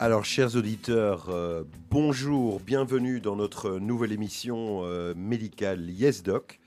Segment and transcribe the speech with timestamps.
[0.00, 6.60] Alors, chers auditeurs, euh, bonjour, bienvenue dans notre nouvelle émission euh, médicale Yes Doc.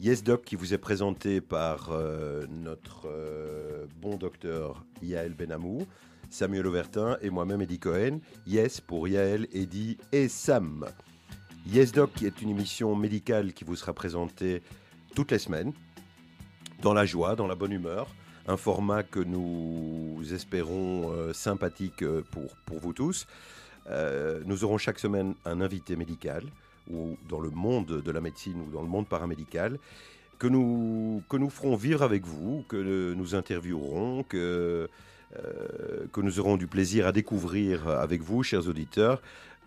[0.00, 3.06] Yes Doc qui vous est présentée par euh, notre
[4.00, 5.86] bon docteur Yael Benamou,
[6.30, 8.20] Samuel Auvertin et moi-même Eddie Cohen.
[8.46, 10.86] Yes pour Yael, Eddie et Sam.
[11.66, 14.62] Yes Doc qui est une émission médicale qui vous sera présentée
[15.14, 15.74] toutes les semaines,
[16.80, 18.08] dans la joie, dans la bonne humeur
[18.46, 23.26] un format que nous espérons euh, sympathique euh, pour, vous tous.
[23.90, 26.44] Euh, nous aurons chaque semaine un invité médical,
[26.90, 29.78] ou dans le monde de la médecine ou dans le monde paramédical,
[30.38, 34.88] que nous, ferons vivre avec vous, que nous interviewerons, que
[36.16, 39.22] nous aurons du plaisir à découvrir avec vous, chers auditeurs,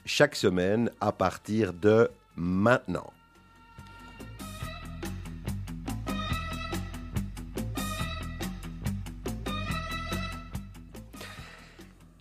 [0.05, 3.11] chaque semaine à partir de maintenant.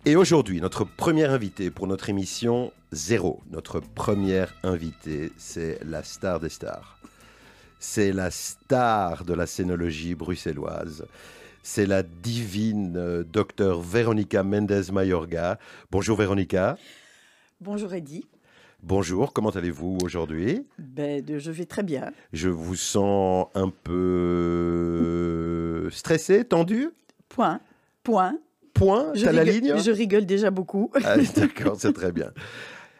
[0.07, 6.39] Et aujourd'hui, notre première invité pour notre émission Zéro, notre première invitée, c'est la star
[6.39, 6.97] des stars.
[7.77, 11.05] C'est la star de la scénologie bruxelloise.
[11.61, 15.59] C'est la divine euh, docteur Véronica Mendez Mayorga.
[15.91, 16.77] Bonjour Véronica.
[17.59, 18.25] Bonjour Eddy.
[18.81, 20.65] Bonjour, comment allez-vous aujourd'hui?
[20.79, 22.13] Ben, Je vais très bien.
[22.31, 26.91] Je vous sens un peu stressé, tendu
[27.27, 27.59] Point,
[28.03, 28.39] point
[28.77, 29.77] point je la ligne?
[29.77, 30.91] Je rigole déjà beaucoup.
[31.03, 32.31] Ah, d'accord, c'est très bien.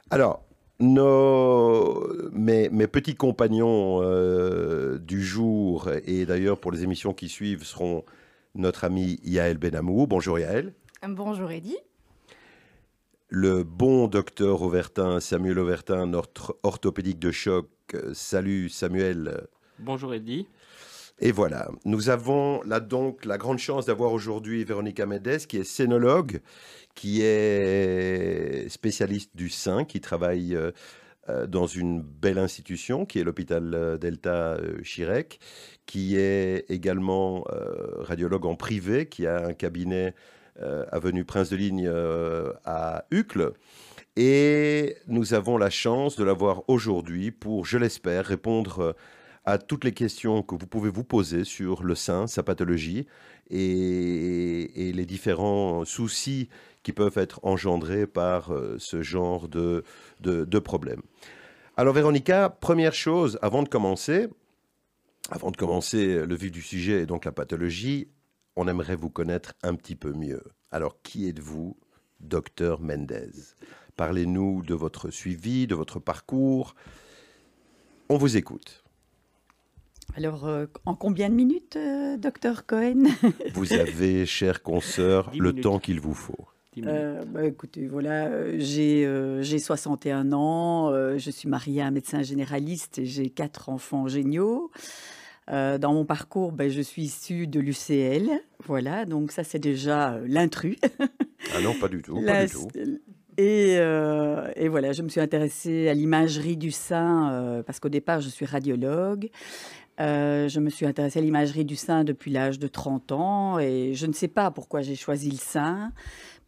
[0.10, 0.44] Alors,
[0.80, 7.64] nos, mes, mes petits compagnons euh, du jour, et d'ailleurs pour les émissions qui suivent,
[7.64, 8.04] seront
[8.56, 10.08] notre ami Yael Benamou.
[10.08, 10.74] Bonjour Yael.
[11.08, 11.78] Bonjour Eddy.
[13.30, 17.68] Le bon docteur Auvertin, Samuel Auvertin, notre orthopédique de choc.
[18.14, 19.48] Salut Samuel.
[19.80, 20.48] Bonjour Eddy.
[21.20, 25.64] Et voilà, nous avons là donc la grande chance d'avoir aujourd'hui Véronica Mendes, qui est
[25.64, 26.42] scénologue,
[26.94, 30.72] qui est spécialiste du sein, qui travaille euh,
[31.30, 35.40] euh, dans une belle institution qui est l'hôpital euh, Delta Chirec,
[35.88, 37.46] qui est également
[38.00, 40.14] radiologue en privé, qui a un cabinet
[40.92, 41.90] avenue Prince de Ligne
[42.66, 43.54] à Uccle.
[44.18, 48.96] Et nous avons la chance de l'avoir aujourd'hui pour, je l'espère, répondre
[49.58, 53.08] toutes les questions que vous pouvez vous poser sur le sein, sa pathologie
[53.50, 56.50] et, les différents soucis
[56.84, 59.86] qui peuvent être engendrés par euh, ce genre de,
[60.20, 61.02] de, problèmes.
[61.78, 64.28] Alors Véronica, première chose, avant de commencer,
[65.30, 68.10] avant de commencer le vif du sujet et donc la pathologie,
[68.58, 70.44] on aimerait vous connaître un petit peu mieux.
[70.72, 71.78] Alors qui êtes-vous,
[72.20, 73.32] docteur Mendez?
[73.96, 76.76] Parlez-nous de votre suivi, de votre parcours.
[78.10, 78.84] On vous écoute.
[80.18, 83.04] Alors, euh, en combien de minutes, euh, docteur Cohen
[83.54, 86.48] Vous avez, chère consoeur, le temps qu'il vous faut.
[86.84, 89.06] Euh, bah, écoutez, voilà, j'ai
[89.44, 94.72] 61 ans, je suis mariée à un médecin généraliste et j'ai quatre enfants géniaux.
[95.48, 100.78] dans mon parcours, ben, je suis issue de l'UCL, voilà, donc ça c'est déjà l'intrus.
[101.56, 102.68] ah non, pas du tout, pas du tout.
[103.38, 108.30] Et, et, voilà, je me suis intéressée à l'imagerie du sein parce qu'au départ, je
[108.30, 109.30] suis radiologue.
[110.00, 113.94] Euh, je me suis intéressée à l'imagerie du sein depuis l'âge de 30 ans et
[113.96, 115.92] je ne sais pas pourquoi j'ai choisi le sein,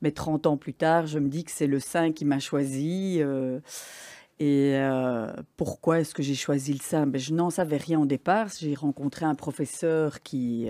[0.02, 3.18] mais 30 ans plus tard, je me dis que c'est le sein qui m'a choisi.
[3.20, 3.60] Euh,
[4.40, 7.08] et euh, pourquoi est-ce que j'ai choisi le sein?
[7.08, 8.48] Ben, Je n'en savais rien au départ.
[8.58, 10.70] J'ai rencontré un professeur qui,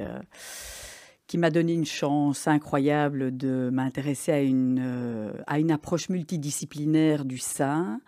[1.28, 7.38] qui m'a donné une chance incroyable de m'intéresser à une, à une approche multidisciplinaire du
[7.38, 8.02] sein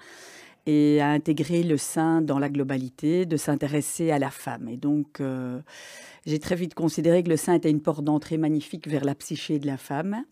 [0.66, 4.68] et à intégrer le sein dans la globalité, de s'intéresser à la femme.
[4.68, 5.60] Et donc, euh,
[6.26, 9.60] j'ai très vite considéré que le sein était une porte d'entrée magnifique vers la psyché
[9.60, 10.24] de la femme.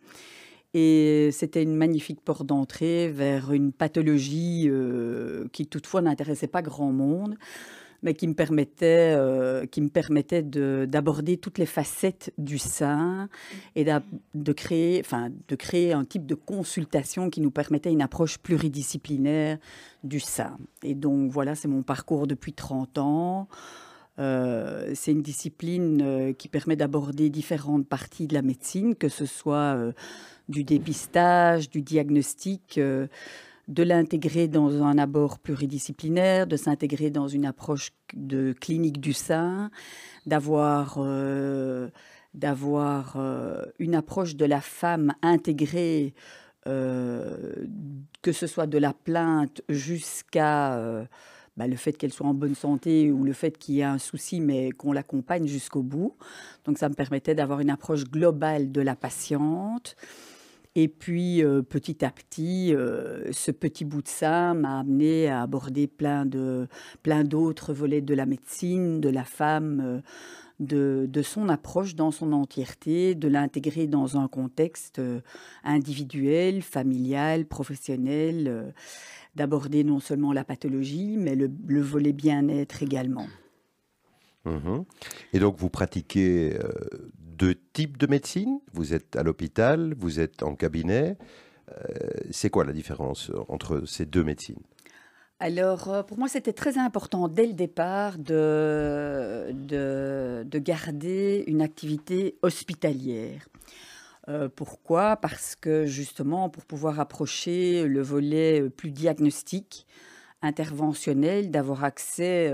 [0.75, 6.91] Et c'était une magnifique porte d'entrée vers une pathologie euh, qui toutefois n'intéressait pas grand
[6.91, 7.35] monde
[8.01, 13.29] mais qui me permettait, euh, qui me permettait d'aborder toutes les facettes du sein
[13.75, 13.85] et
[14.33, 19.57] de créer, enfin, de créer un type de consultation qui nous permettait une approche pluridisciplinaire
[20.03, 20.57] du sein.
[20.83, 23.47] Et donc voilà, c'est mon parcours depuis 30 ans.
[24.19, 29.25] Euh, c'est une discipline euh, qui permet d'aborder différentes parties de la médecine, que ce
[29.25, 29.77] soit
[30.49, 32.79] du dépistage, du diagnostic
[33.69, 39.69] de l'intégrer dans un abord pluridisciplinaire, de s'intégrer dans une approche de clinique du sein,
[40.25, 41.88] d'avoir euh,
[42.44, 46.16] euh, une approche de la femme intégrée,
[46.68, 47.68] euh,
[48.24, 51.07] que ce soit de la plainte jusqu'à
[51.56, 54.00] bah, le fait qu'elle soit en bonne santé ou le fait qu'il y ait un
[54.00, 56.16] souci, mais qu'on l'accompagne jusqu'au bout.
[56.66, 59.95] Donc ça me permettait d'avoir une approche globale de la patiente
[60.75, 65.42] Et puis, euh, petit à petit, euh, ce petit bout de ça m'a amené à
[65.42, 66.68] aborder plein de
[67.01, 70.01] plein d'autres volets de la médecine, de la femme, euh,
[70.60, 75.01] de, de, son approche dans son entièreté, de l'intégrer dans un contexte
[75.63, 78.74] individuel, familial, professionnel,
[79.36, 83.27] d'aborder non seulement la pathologie, mais le, le volet bien-être également.
[84.45, 84.83] Mmh
[85.33, 86.57] Et donc, vous pratiquez
[87.39, 88.59] deux types de médecine.
[88.74, 91.18] Vous êtes à l'hôpital, vous êtes en cabinet.
[91.71, 94.62] Euh, c'est quoi la différence entre ces deux médecines?
[95.39, 102.38] Alors, euh, pour moi, c'était très important dès le départ de, de, garder une activité
[102.42, 103.47] hospitalière.
[104.27, 105.15] Euh, pourquoi?
[105.15, 109.88] Parce que justement, pour pouvoir approcher le volet plus diagnostique,
[110.42, 112.53] interventionnel, d'avoir accès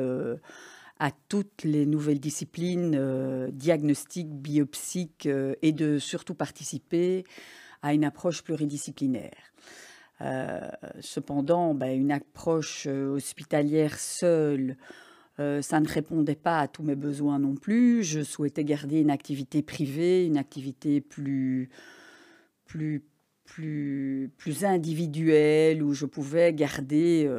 [1.00, 7.26] à toutes les nouvelles disciplines euh, diagnostiques, biopsiques euh, et de surtout participer
[7.82, 9.52] à une approche pluridisciplinaire.
[10.22, 10.62] Euh,
[11.02, 14.78] cependant, ben, une approche hospitalière seule,
[15.38, 18.04] ça ne répondait pas à tous mes besoins non plus.
[18.06, 21.70] Je souhaitais garder une activité privée, une activité plus,
[22.64, 23.04] plus,
[23.44, 27.30] plus, plus individuelle, où je pouvais garder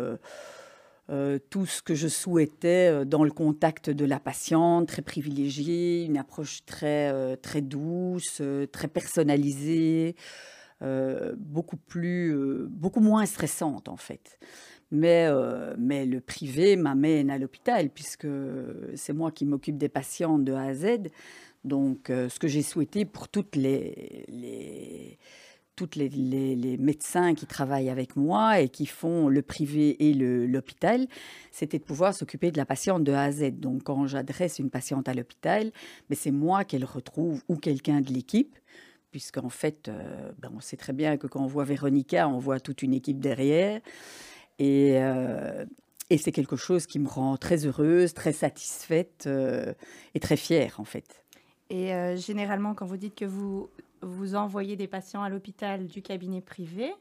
[1.09, 6.05] euh, tout ce que je souhaitais euh, dans le contact de la patiente, très privilégié,
[6.05, 8.43] une approche très, euh, très douce,
[8.73, 10.17] très personnalisée,
[11.39, 12.37] beaucoup, plus,
[12.69, 14.39] beaucoup moins stressante en fait.
[14.91, 15.27] Mais,
[15.79, 18.29] mais le privé m'amène à l'hôpital puisque
[18.95, 21.09] c'est moi qui m'occupe des patients de A à Z.
[21.65, 25.19] Donc ce que j'ai souhaité pour toutes les, les
[25.77, 31.07] tous les, médecins qui travaillent avec moi et qui font le privé et l'hôpital,
[31.53, 33.53] c'était de pouvoir s'occuper de la patiente de A à Z.
[33.61, 35.71] Donc, quand j'adresse une patiente à l'hôpital,
[36.09, 38.57] mais c'est moi qu'elle retrouve ou quelqu'un de l'équipe,
[39.11, 42.59] puisqu'en fait, euh, ben, on sait très bien que quand on voit Véronica, on voit
[42.59, 43.81] toute une équipe derrière.
[44.59, 45.65] Et, euh,
[46.19, 49.75] c'est quelque chose qui me rend très heureuse, très satisfaite euh,
[50.15, 51.25] et très fière, en fait.
[51.69, 53.69] Et généralement, quand vous dites que vous
[54.07, 56.93] vous envoyez des patients à l'hôpital du cabinet privé.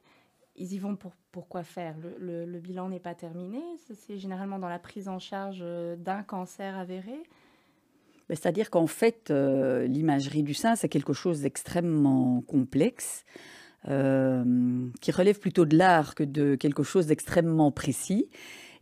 [0.57, 3.59] Ils y vont pour, quoi faire le, le, bilan n'est pas terminé.
[3.93, 7.17] C'est généralement dans la prise en charge euh, d'un cancer avéré.
[8.29, 13.25] Ben, c'est-à-dire qu'en fait, euh, l'imagerie du sein, c'est quelque chose d'extrêmement complexe,
[13.87, 18.29] euh, qui relève plutôt de l'art que de quelque chose d'extrêmement précis.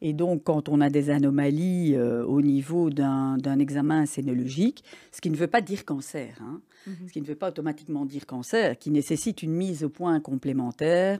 [0.05, 4.83] Et donc, quand on a des anomalies euh, au niveau d'un examen scénologique,
[5.13, 7.07] ce qui ne veut pas dire cancer, hein, mhm.
[7.07, 11.19] ce qui ne veut pas automatiquement dire cancer, qui nécessite une mise au point complémentaire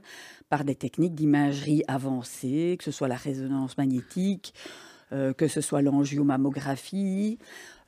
[0.50, 4.54] par des techniques d'imagerie avancée, que ce soit la résonance magnétique,
[5.14, 7.40] euh, que ce soit l'angiomammographie,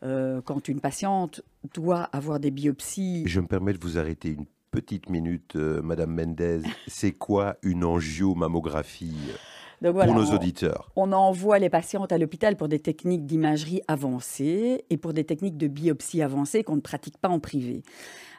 [0.03, 1.41] euh, quand une patiente
[1.74, 3.27] doit avoir des biopsies.
[3.27, 6.62] Je me permets de vous arrêter une petite minute, Madame Mendez.
[6.88, 9.34] C'est quoi une angiomammographie?
[9.82, 10.91] Pour nos auditeurs.
[10.96, 15.58] On, envoie les patientes à l'hôpital pour des techniques d'imagerie avancées et pour des techniques
[15.58, 17.84] de biopsie avancées qu'on ne pratique pas en privé.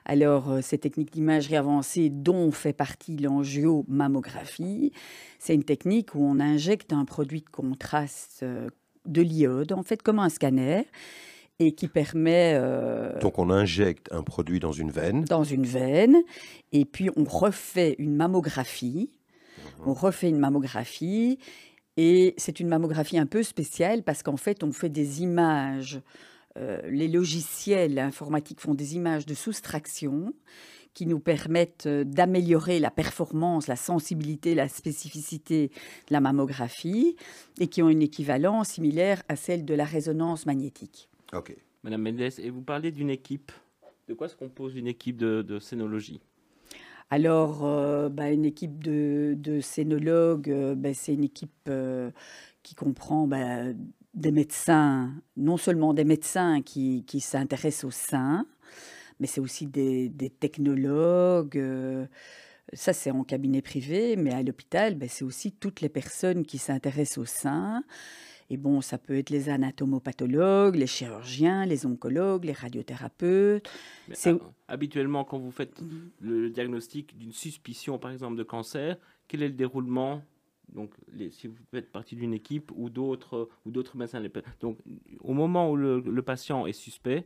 [0.04, 4.92] Alors, euh, ces techniques d'imagerie avancée dont fait partie l'angiomammographie,
[5.38, 8.68] c'est une technique où on injecte un produit de contraste euh,
[9.04, 10.86] de l'iode, en fait comme un scanner,
[11.58, 12.52] et qui permet...
[12.54, 15.24] Euh, Donc on injecte un produit dans une veine.
[15.24, 16.16] Dans une veine,
[16.72, 19.10] et puis on refait une mammographie
[19.84, 21.38] on refait une mammographie
[21.96, 26.00] et c'est une mammographie un peu spéciale parce qu'en fait, on fait des images.
[26.56, 30.32] Euh, les logiciels informatiques font des images de soustraction
[30.94, 35.68] qui nous permettent euh, d'améliorer la performance, la sensibilité, la spécificité
[36.08, 37.16] de la mammographie
[37.60, 41.10] et qui ont une équivalence similaire à celle de la résonance magnétique.
[41.34, 41.54] Ok.
[41.82, 43.52] Madame Mendes, et vous parlez d'une équipe.
[44.08, 46.20] De quoi se compose une équipe de, de scénologie?
[47.10, 52.10] Alors, euh, bah, une équipe de, scénologues, euh, bah, c'est une équipe euh,
[52.64, 53.72] qui comprend bah,
[54.14, 58.46] des médecins, non seulement des médecins qui, s'intéressent au sein,
[59.20, 61.62] mais c'est aussi des, des technologues.
[62.72, 67.18] ça, c'est en cabinet privé, mais à l'hôpital, c'est aussi toutes les personnes qui s'intéressent
[67.18, 67.84] au sein
[68.50, 73.68] et bon, ça peut être les anatomopathologues, les chirurgiens, les oncologues, les radiothérapeutes.
[74.68, 76.10] habituellement, quand vous faites mhm.
[76.20, 78.96] le diagnostic d'une suspicion, par exemple, de cancer,
[79.28, 80.22] quel est le déroulement
[80.74, 80.94] donc,
[81.30, 84.22] si vous faites partie d'une équipe ou d'autres ou d'autres médecins,
[84.60, 84.78] donc
[85.20, 87.24] au moment où le, patient est suspect,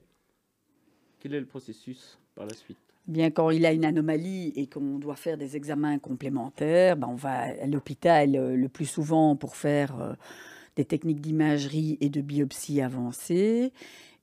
[1.21, 2.77] quel est le processus par la suite?
[3.07, 7.15] Bien, quand il a une anomalie et qu'on doit faire des examens complémentaires, ben on
[7.15, 10.13] va à l'hôpital euh, le plus souvent pour faire euh,
[10.81, 13.75] des techniques d'imagerie et de biopsie avancées.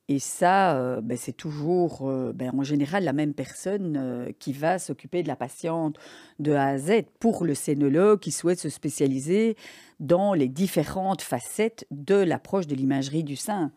[0.10, 4.54] Et ça, euh, ben, c'est toujours euh, ben, en général la même personne euh, qui
[4.54, 5.98] va s'occuper de la patiente
[6.40, 9.56] de A à Z pour le scénologue qui souhaite se spécialiser
[10.00, 13.72] dans les différentes facettes de l'approche de l'imagerie du sein.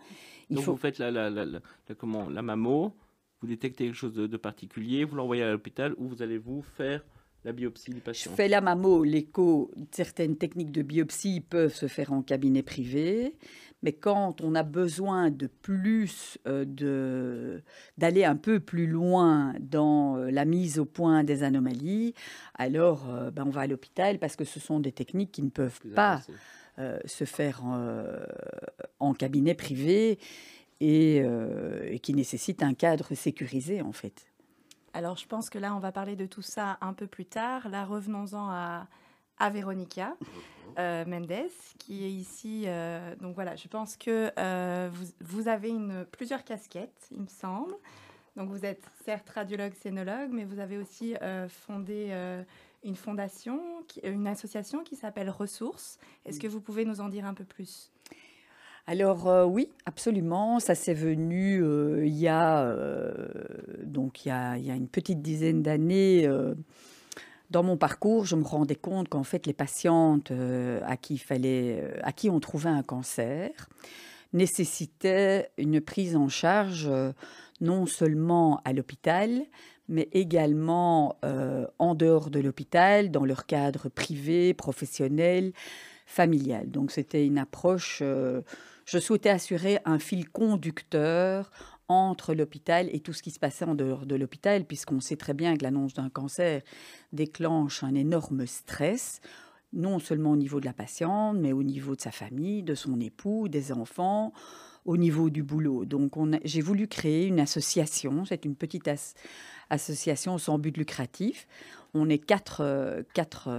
[0.48, 0.72] Il Donc faut...
[0.72, 1.60] vous faites la, la, la,
[1.98, 2.94] comment, la mammo,
[3.42, 6.62] vous détectez quelque chose de, de particulier, vous l'envoyez à l'hôpital ou vous allez vous
[6.62, 7.04] faire
[7.44, 11.88] la biopsie du patient Je fais la mammo, l'écho, certaines techniques de biopsie peuvent se
[11.88, 13.34] faire en cabinet privé,
[13.82, 17.62] mais quand on a besoin de plus, euh, de,
[17.96, 22.14] d'aller un peu plus loin dans euh, la mise au point des anomalies,
[22.54, 25.50] alors euh, ben, on va à l'hôpital parce que ce sont des techniques qui ne
[25.50, 26.22] peuvent pas
[27.04, 27.78] se faire en,
[29.00, 30.18] en, cabinet privé
[30.80, 34.29] et, et qui nécessitent un cadre sécurisé en fait.
[34.92, 37.68] Alors, je pense que là, on va parler de tout ça un peu plus tard.
[37.68, 38.86] Là, revenons-en à,
[39.38, 40.16] à Véronica
[40.78, 42.64] euh, Mendes, qui est ici.
[42.66, 47.28] Euh, donc voilà, je pense que euh, vous, vous, avez une, plusieurs casquettes, il me
[47.28, 47.74] semble.
[48.36, 51.14] Donc vous êtes certes radiologue, scénologue, mais vous avez aussi
[51.48, 52.14] fondé
[52.84, 53.60] une fondation,
[54.04, 55.98] une association qui s'appelle Ressources.
[56.24, 57.90] Est-ce que vous pouvez nous en dire un peu plus?
[58.90, 60.58] Alors euh, oui, absolument.
[60.58, 63.12] Ça s'est venu euh, il, y a, euh,
[63.84, 66.28] donc, il, une petite dizaine d'années.
[67.50, 70.32] dans mon parcours, je me rendais compte qu'en fait, les patientes
[70.84, 73.68] à, qui fallait, à qui on trouvait un cancer
[74.32, 76.90] nécessitaient une prise en charge
[77.60, 79.42] non seulement à l'hôpital,
[79.88, 81.16] mais également
[81.78, 85.52] en dehors de l'hôpital, dans leur cadre privé, professionnel,
[86.06, 86.68] familial.
[86.72, 88.02] Donc c'était une approche
[88.90, 91.52] je souhaitais assurer un fil conducteur
[91.86, 95.32] entre l'hôpital et tout ce qui se passait en dehors de l'hôpital, puisqu'on sait très
[95.32, 96.62] bien que l'annonce d'un cancer
[97.12, 99.20] déclenche un énorme stress,
[99.72, 102.98] non seulement au niveau de la patiente, mais au niveau de sa famille, de son
[102.98, 104.32] époux, des enfants,
[104.84, 105.84] au niveau du boulot.
[105.84, 108.90] Donc j'ai voulu créer une association, c'est une petite
[109.68, 111.46] association sans but lucratif.
[111.94, 113.50] On est quatre, quatre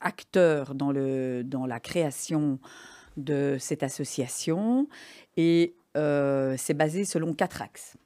[0.00, 2.60] acteurs dans la création
[3.16, 4.88] de cette association
[5.36, 7.96] et euh, c'est basé selon quatre axes.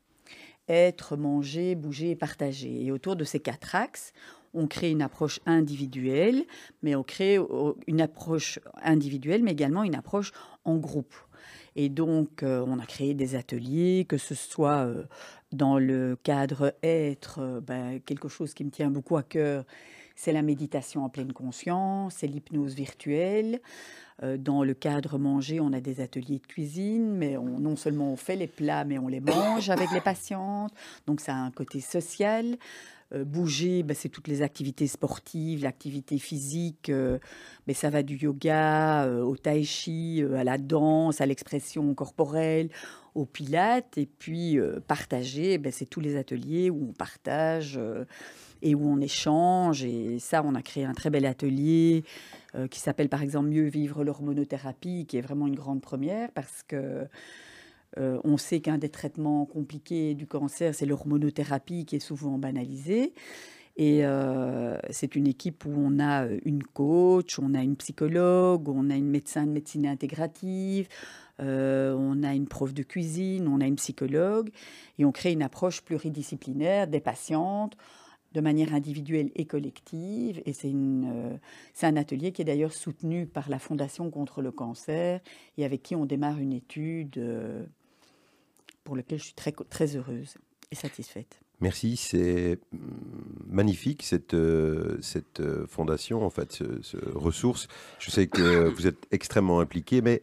[0.69, 2.85] Être, manger, bouger et partager.
[2.85, 4.12] Et autour de ces quatre axes,
[4.55, 6.45] on crée une approche individuelle,
[6.83, 7.38] mais on crée
[7.87, 10.33] une approche individuelle, mais également une approche
[10.64, 11.14] en groupe.
[11.76, 15.05] Et donc, euh, on a créé des ateliers, que ce soit euh,
[15.52, 19.64] dans le cadre être, ben, quelque chose qui me tient beaucoup à cœur,
[20.21, 23.59] c'est la méditation en pleine conscience, c'est l'hypnose virtuelle.
[24.23, 28.12] Euh, dans le cadre manger, on a des ateliers de cuisine, mais on, non seulement
[28.12, 30.75] on fait les plats, mais on les mange avec les patientes.
[31.07, 32.59] Donc ça a un côté social.
[33.15, 37.19] Euh, bouger, ben, c'est toutes les activités sportives, l'activité physique, euh,
[37.67, 42.69] mais ça va du yoga au tai chi, à la danse, à l'expression corporelle,
[43.15, 43.97] au pilates.
[43.97, 47.81] Et puis partager, ben, c'est tous les ateliers où on partage
[48.62, 49.85] et où on échange.
[49.85, 52.05] Et ça, on a créé un très bel atelier
[52.55, 56.62] euh, qui s'appelle par exemple Mieux vivre l'hormonothérapie, qui est vraiment une grande première parce
[56.67, 57.07] que
[57.99, 63.12] euh, on sait qu'un des traitements compliqués du cancer, c'est l'hormonothérapie qui est souvent banalisée.
[63.76, 68.90] Et euh, c'est une équipe où on a une coach, on a une psychologue, on
[68.90, 70.88] a une médecin de médecine intégrative,
[71.38, 74.50] on a une prof de cuisine, on a une psychologue,
[74.99, 77.75] et on crée une approche pluridisciplinaire des patientes
[78.32, 80.42] de manière individuelle et collective.
[80.46, 81.37] Et c'est euh,
[81.82, 85.20] un atelier qui est d'ailleurs soutenu par la Fondation contre le cancer
[85.58, 87.64] et avec qui on démarre une étude euh,
[88.84, 90.37] pour laquelle je suis très, très heureuse
[90.70, 91.40] et satisfaite.
[91.60, 92.78] Merci, c'est mm,
[93.49, 97.66] magnifique cette, euh, cette fondation, en fait, ce, ressource.
[97.99, 100.20] Je sais que vous êtes extrêmement impliqué, mais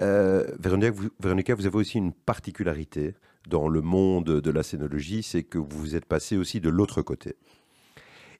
[0.00, 3.14] Véronica, vous, Véronica, vous avez aussi une particularité
[3.48, 7.02] dans le monde de la scénologie, c'est que vous vous êtes passé aussi de l'autre
[7.02, 7.36] côté.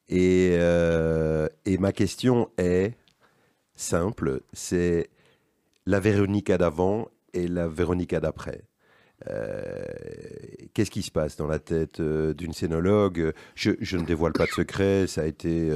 [0.09, 2.95] Et, euh, et, ma question est
[3.75, 5.09] simple, c'est
[5.87, 8.63] la Véronica d'avant et la Véronica d'après.
[9.29, 9.85] Euh,
[10.75, 13.33] qu'est-ce qui se passe dans la tête euh, d'une scénologue?
[13.55, 15.71] Je, je, ne dévoile pas de secret, ça a été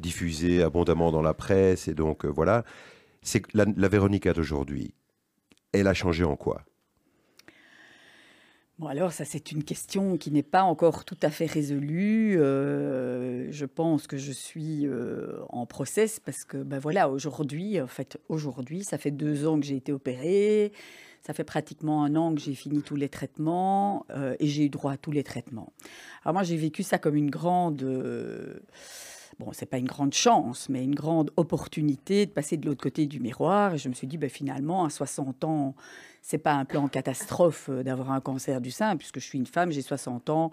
[0.00, 2.64] diffusé abondamment dans la presse, et donc voilà.
[3.22, 4.94] C'est la, la Véronica d'aujourd'hui,
[5.72, 6.62] elle a changé en quoi?
[8.78, 12.40] Bon, alors ça c'est une question qui n'est pas encore tout à fait résolue.
[12.40, 17.88] Euh, je pense que je suis euh, en process parce que ben voilà aujourd'hui, en
[17.88, 20.72] fait aujourd'hui, ça fait deux ans que j'ai été opérée,
[21.22, 24.68] ça fait pratiquement un an que j'ai fini tous les traitements euh, et j'ai eu
[24.68, 25.72] droit à tous les traitements.
[26.22, 27.82] Alors moi j'ai vécu ça comme une grande
[29.38, 33.06] bon, c'est pas une grande chance, mais une grande opportunité de passer de l'autre côté
[33.06, 33.74] du miroir.
[33.74, 35.74] Et je me suis dit, ben, finalement, à 60 ans,
[36.22, 39.46] c'est pas un plan catastrophe euh, d'avoir un cancer du sein, puisque je suis une
[39.46, 40.50] femme, j'ai 60 ans,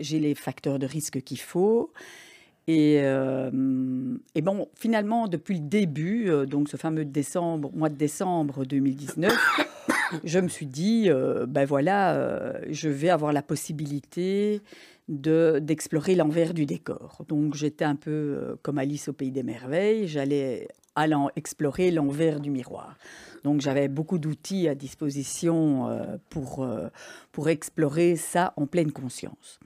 [0.00, 1.92] j'ai les facteurs de risque qu'il faut.
[2.68, 7.94] Et, euh, et, bon, finalement, depuis le début, euh, donc ce fameux décembre, mois de
[7.94, 9.32] décembre 2019,
[10.24, 11.08] je me suis dit,
[11.48, 14.60] ben voilà, je vais avoir la possibilité
[15.08, 17.24] de d'explorer l'envers du décor.
[17.28, 22.50] Donc j'étais un peu comme Alice au pays des merveilles, j'allais allant explorer l'envers du
[22.50, 22.96] miroir.
[23.44, 26.88] Donc j'avais beaucoup d'outils à disposition euh, pour, euh,
[27.30, 29.60] pour explorer ça en pleine conscience.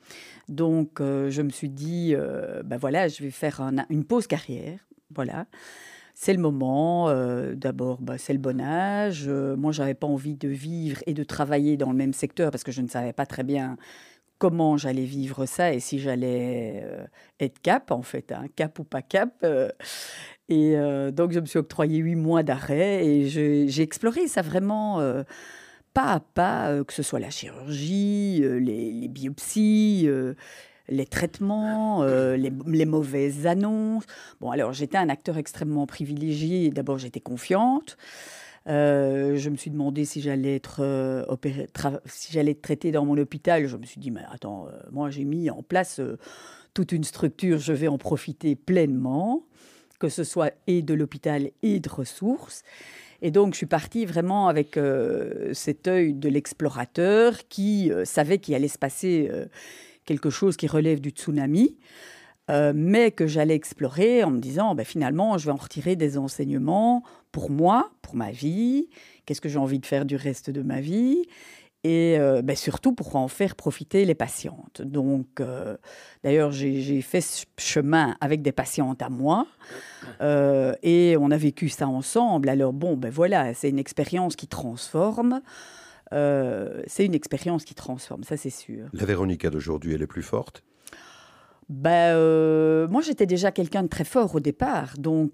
[0.48, 2.14] Donc euh, je me suis dit,
[2.64, 4.80] ben voilà, je vais faire une pause carrière.
[5.14, 5.46] Voilà.
[6.14, 7.10] C'est le moment.
[7.54, 9.26] D'abord, bah, c'est le bon âge.
[9.28, 12.72] moi, j'avais pas envie de vivre et de travailler dans le même secteur parce que
[12.72, 13.78] je ne savais pas très bien
[14.40, 16.84] comment j'allais vivre ça et si j'allais
[17.38, 19.44] être cap, en fait, hein, cap ou pas cap.
[20.50, 25.00] Et euh, donc, je me suis octroyé huit mois d'arrêt et j'ai exploré ça vraiment
[25.00, 25.22] euh,
[25.94, 30.08] pas à pas, euh, que ce soit la chirurgie, les, biopsies,
[30.88, 34.04] les traitements, les, les, mauvaises annonces.
[34.40, 36.70] Bon, alors, j'étais un acteur extrêmement privilégié.
[36.70, 37.96] D'abord, j'étais confiante.
[38.66, 41.66] Je me suis demandé si j'allais être opéré,
[42.06, 43.66] si j'allais être traitée dans mon hôpital.
[43.66, 46.00] Je me suis dit, mais attends, moi j'ai mis en place
[46.74, 49.44] toute une structure, je vais en profiter pleinement
[50.00, 52.64] que ce soit et de l'hôpital et de ressources.
[53.22, 58.38] Et donc, je suis partie vraiment avec euh, cet œil de l'explorateur qui euh, savait
[58.38, 59.44] qu'il allait se passer euh,
[60.06, 61.76] quelque chose qui relève du tsunami,
[62.74, 67.02] mais que j'allais explorer en me disant, ben, finalement, je vais en retirer des enseignements
[67.32, 68.88] pour moi, pour ma vie,
[69.24, 71.22] qu'est-ce que j'ai envie de faire du reste de ma vie,
[71.82, 74.82] et euh, ben, surtout pour en faire profiter les patientes.
[74.82, 75.76] Donc, euh,
[76.22, 79.46] d'ailleurs, j'ai fait ce chemin avec des patientes à moi
[80.20, 82.48] euh, et on a vécu ça ensemble.
[82.48, 85.40] Alors, bon, ben voilà, c'est une expérience qui transforme.
[86.10, 88.88] c'est une expérience qui transforme, ça c'est sûr.
[88.92, 90.62] La Véronica d'aujourd'hui, elle est plus forte?
[91.70, 94.98] Ben, Moi, j'étais déjà quelqu'un de très fort au départ.
[94.98, 95.32] Donc,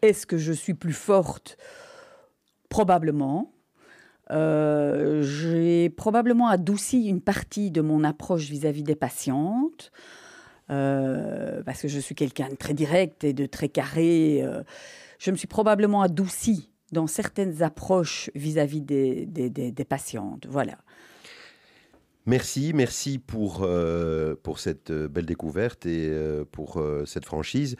[0.00, 1.58] est-ce que je suis plus forte?
[2.70, 3.54] Probablement.
[4.30, 9.92] Euh, j'ai probablement adouci une partie de mon approche vis-à-vis des patientes,
[10.70, 14.42] euh, parce que je suis quelqu'un de très direct et de très carré.
[14.42, 14.62] Euh,
[15.18, 20.46] je me suis probablement adouci dans certaines approches vis-à-vis des, des, des, patientes.
[20.48, 20.78] Voilà.
[22.26, 23.68] Merci, merci pour,
[24.42, 26.10] pour cette belle découverte et
[26.52, 27.76] pour cette franchise.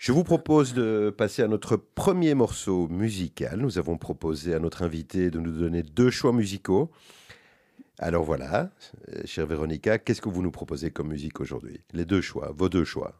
[0.00, 3.60] Je vous propose de passer à notre premier morceau musical.
[3.60, 6.90] Nous avons proposé à notre invité de nous donner deux choix musicaux.
[7.98, 8.70] Alors voilà,
[9.10, 11.80] euh, chère Véronica, qu'est-ce que vous nous proposez comme musique aujourd'hui?
[11.92, 13.12] Les deux choix, vos deux choix.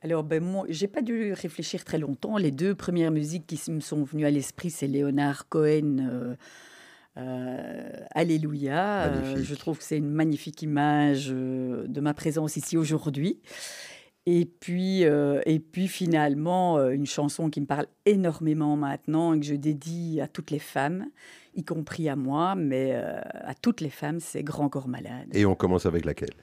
[0.00, 2.38] Alors, ben, moi, j'ai pas dû réfléchir très longtemps.
[2.38, 6.36] Les deux premières musiques qui me sont venues à l'esprit, c'est Léonard Cohen.
[7.18, 9.12] Euh, euh, Alléluia.
[9.36, 13.40] je trouve que c'est une magnifique image de ma présence ici aujourd'hui.
[14.30, 19.40] Et puis, euh, et puis finalement, euh, une chanson qui me parle énormément maintenant et
[19.40, 21.06] que je dédie à toutes les femmes,
[21.54, 25.28] y compris à moi, mais euh, à toutes les femmes, c'est Grand Corps Malade.
[25.32, 26.34] Et on commence avec laquelle?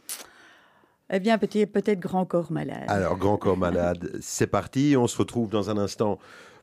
[1.11, 2.85] Eh bien, peut-être peut Grand Corps Malade.
[2.87, 4.95] Alors, Grand Corps Malade, c'est parti.
[4.97, 6.17] On se retrouve dans un instant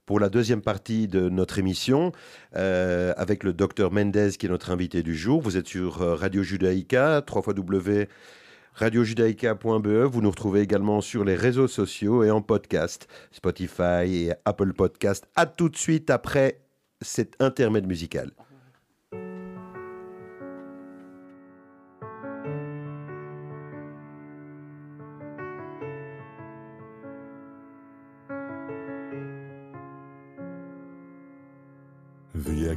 [0.06, 2.12] pour la deuxième partie de notre émission
[2.52, 5.40] avec le docteur Mendez qui est notre invité du jour.
[5.40, 8.08] Vous êtes sur Radio Judaïka, 3 W
[8.74, 10.04] radiojudaïca.be.
[10.04, 15.26] Vous nous retrouvez également sur les réseaux sociaux et en podcast, Spotify et Apple Podcast.
[15.36, 16.60] À tout de suite après
[17.00, 18.30] cet intermède musical.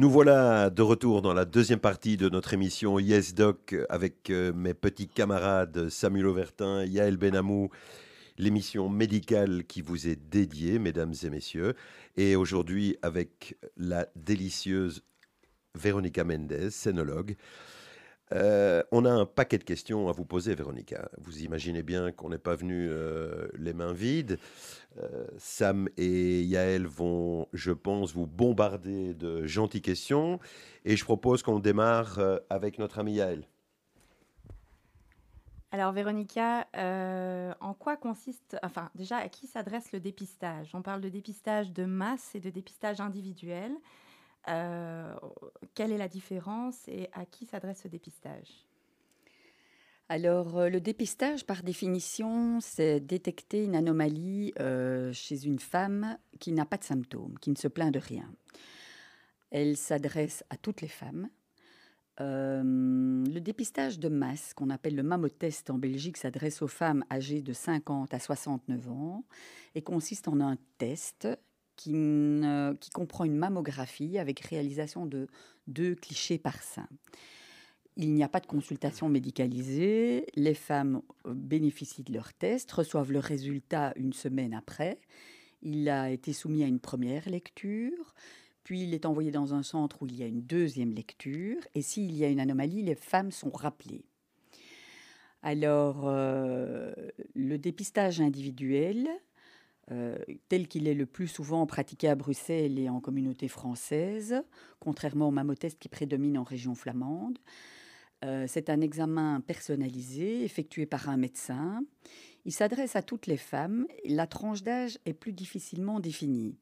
[0.00, 4.50] Nous voilà de retour dans la deuxième partie de notre émission Yes Doc avec euh,
[4.50, 7.68] mes petits camarades Samuel Auvertin, Yael Benamou,
[8.38, 11.74] l'émission médicale qui vous est dédiée, mesdames et messieurs,
[12.16, 15.02] et aujourd'hui avec la délicieuse
[15.74, 17.36] Véronica Mendez, scénologue.
[18.32, 21.08] Euh, on a un paquet de questions à vous poser, Véronica.
[21.18, 24.38] Vous imaginez bien qu'on n'est pas venu euh, les mains vides.
[24.98, 30.38] Euh, Sam et Yael vont, je pense, vous bombarder de gentilles questions.
[30.84, 33.44] Et je propose qu'on démarre avec notre ami Yael.
[35.72, 36.66] Alors Véronica,
[37.60, 40.70] en quoi consiste, enfin déjà à qui s'adresse le dépistage?
[40.74, 43.72] On parle de dépistage de masse et de dépistage individuel.
[44.48, 45.14] Euh,
[45.74, 48.66] quelle est la différence et à qui s'adresse ce dépistage?
[50.08, 56.52] Alors, euh, le dépistage, par définition, c'est détecter une anomalie euh, chez une femme qui
[56.52, 58.28] n'a pas de symptômes, qui ne se plaint de rien.
[59.50, 61.28] Elle s'adresse à toutes les femmes.
[62.22, 67.54] Le dépistage de masse, qu'on appelle le mammotest en Belgique, s'adresse aux femmes âgées de
[67.54, 69.24] 50 à 69 ans
[69.74, 71.26] et consiste en un test
[71.80, 75.28] qui, ne- qui comprend une mammographie avec réalisation de
[75.66, 76.86] deux clichés par sein.
[77.96, 80.26] Il n'y a pas de consultation médicalisée.
[80.34, 85.00] Les femmes euh, bénéficient de leur test, reçoivent le résultat une semaine après.
[85.62, 88.14] Il a été soumis à une première lecture,
[88.62, 91.62] puis il est envoyé dans un centre où il y a une deuxième lecture.
[91.74, 94.04] Et s'il y a une anomalie, les femmes sont rappelées.
[95.42, 96.92] Alors, euh,
[97.34, 99.08] le dépistage individuel,
[99.90, 100.16] euh,
[100.48, 104.42] tel qu'il est le plus souvent pratiqué à Bruxelles et en communauté française,
[104.78, 107.38] contrairement au mammotest qui prédomine en région flamande,
[108.24, 111.82] euh, c'est un examen personnalisé effectué par un médecin.
[112.44, 113.86] Il s'adresse à toutes les femmes.
[114.04, 116.56] La tranche d'âge est plus difficilement définie.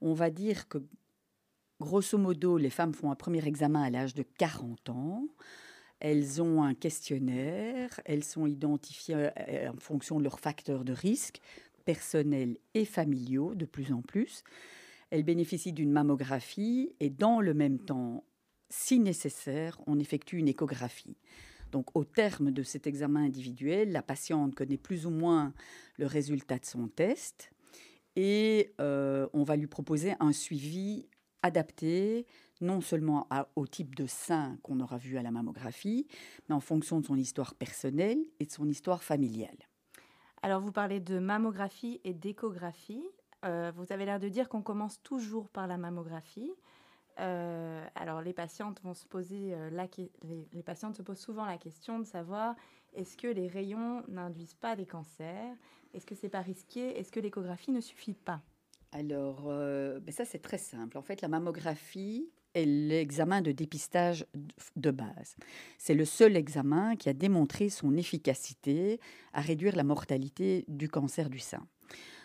[0.00, 0.78] On va dire que,
[1.80, 5.24] grosso modo, les femmes font un premier examen à l'âge de 40 ans.
[5.98, 11.40] Elles ont un questionnaire, elles sont identifiées euh, en fonction de leurs facteurs de risque,
[11.86, 14.44] personnels et familiaux, de plus en plus.
[15.08, 18.24] Elles bénéficient d'une mammographie et dans le même temps,
[18.68, 21.16] si nécessaire, on effectue une échographie.
[21.72, 25.54] Donc, au terme de cet examen individuel, la patiente connaît plus ou moins
[25.96, 27.50] le résultat de son test
[28.16, 31.06] et euh, on va lui proposer un suivi
[31.42, 32.26] adapté,
[32.60, 36.06] non seulement à- au type de sein qu'on aura vu à la mammographie,
[36.48, 39.58] mais en fonction de son histoire personnelle et de son histoire familiale.
[40.46, 43.04] Alors vous parlez de mammographie et d'échographie.
[43.44, 46.52] Euh, vous avez l'air de dire qu'on commence toujours par la mammographie.
[47.18, 49.70] Euh, alors les patientes vont se poser euh,
[50.52, 52.54] les, patientes se posent souvent la question de savoir
[52.94, 55.56] est-ce que les rayons n'induisent pas des cancers?
[55.94, 56.96] Est-ce que c'est pas risqué?
[56.96, 58.40] Est-ce que l'échographie ne suffit pas?
[58.92, 60.96] Alors, ben ça c'est très simple.
[60.96, 62.30] En fait, la mammographie
[62.64, 64.24] l'examen de dépistage
[64.76, 65.36] de base.
[65.78, 69.00] C'est le seul examen qui a démontré son efficacité
[69.32, 71.66] à réduire la mortalité du cancer du sein.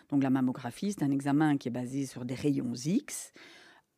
[0.08, 3.32] Donc la mammographie, c'est un examen qui est basé sur des rayons X.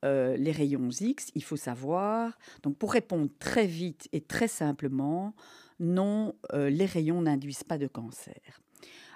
[0.05, 5.35] Euh, les rayons X, il faut savoir, donc pour répondre très vite et très simplement,
[5.81, 8.64] non, euh, les rayons n'induisent pas de cancer.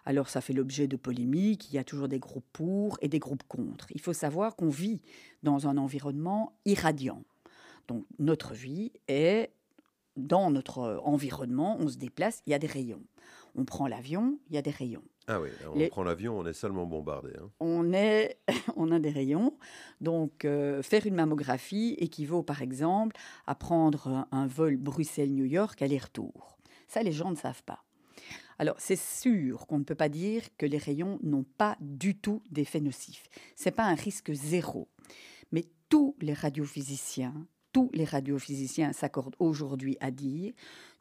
[0.04, 3.18] Alors ça fait l'objet de polémiques, il y a toujours des groupes pour et des
[3.18, 3.86] groupes contre.
[3.90, 5.00] Il faut savoir qu'on vit
[5.42, 7.22] dans un environnement irradiant.
[7.88, 9.50] Donc notre vie est
[10.16, 13.02] dans notre environnement, on se déplace, il y a des rayons.
[13.54, 15.04] On prend l'avion, il y a des rayons.
[15.30, 17.30] Ah oui, on prend l'avion, on est seulement bombardé.
[17.38, 17.50] Hein.
[17.60, 18.38] On, est,
[18.76, 19.58] on a des rayons.
[20.00, 23.14] Donc, euh, faire une mammographie équivaut, par exemple,
[23.46, 26.56] à prendre un vol Bruxelles-New York aller-retour.
[26.88, 27.84] Ça, les gens ne savent pas.
[28.58, 32.42] Alors, c'est sûr qu'on ne peut pas dire que les rayons n'ont pas du tout
[32.50, 33.24] d'effet nocif.
[33.56, 34.88] Ce n'est pas un risque zéro.
[35.52, 40.52] Mais tous les radiophysiciens, tous les radiophysiciens s'accordent aujourd'hui à dire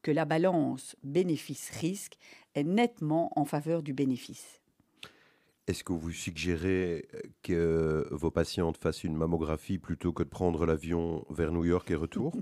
[0.04, 2.18] que la balance bénéfice-risque
[2.54, 4.62] est nettement en faveur du bénéfice.
[5.66, 7.08] Est-ce que vous suggérez
[7.42, 11.96] que vos patientes fassent une mammographie plutôt que de prendre l'avion vers New York et
[11.96, 12.34] retour?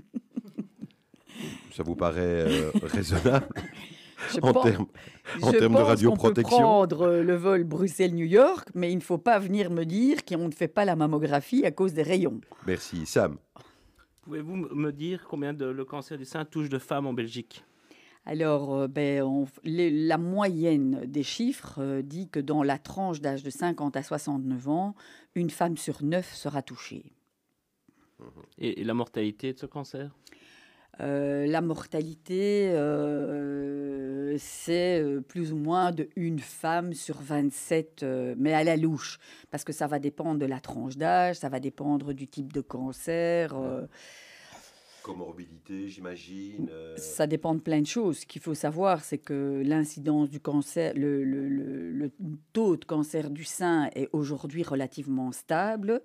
[1.72, 3.48] Ça vous paraît euh, raisonnable?
[4.42, 6.56] en termes, de radioprotection.
[6.58, 10.24] On peut prendre le vol Bruxelles-New York, mais il ne faut pas venir me dire
[10.24, 12.40] qu'on ne fait pas la mammographie à cause des rayons.
[12.66, 13.06] Merci.
[13.06, 13.38] Sam
[14.22, 17.64] Pouvez-vous me dire combien de, le cancer du sein touche de femmes en Belgique?
[18.24, 23.50] Alors, euh, ben, la moyenne des chiffres euh, dit que dans la tranche d'âge de
[23.50, 24.96] 50 à 69 ans,
[25.36, 27.12] une femme sur neuf sera touchée.
[28.58, 30.10] et la mortalité de ce cancer?
[31.00, 38.04] Euh, la mortalité, euh, c'est euh, plus ou moins de une femme sur 27,
[38.38, 39.18] mais à la louche,
[39.50, 42.62] parce que ça va dépendre de la tranche d'âge, ça va dépendre du type de
[42.62, 43.54] cancer.
[45.02, 46.68] Comorbidité, j'imagine.
[46.96, 48.20] Ça dépend de plein de choses.
[48.20, 52.10] Ce qu'il faut savoir, c'est que l'incidence du cancer, le, le,
[52.52, 56.02] taux de cancer du sein est aujourd'hui relativement stable,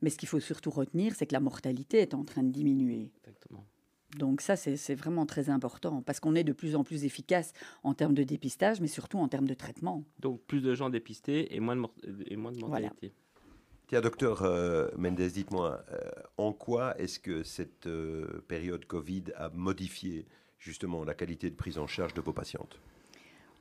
[0.00, 3.10] mais ce qu'il faut surtout retenir, c'est que la mortalité est en train de diminuer.
[3.18, 3.66] Exactement.
[4.16, 7.92] Donc ça, c'est vraiment très important parce qu'on est de plus en plus efficace en
[7.92, 10.04] termes de dépistage, mais surtout en termes de traitement.
[10.18, 11.86] Donc plus de gens dépistés et moins de,
[12.26, 13.12] et moins de mortalité.
[13.88, 19.48] Tiens, docteur euh, Mendes, dites-moi, euh, en quoi est-ce que cette euh, période Covid a
[19.50, 20.26] modifié
[20.58, 22.80] justement la qualité de prise en charge de vos patientes?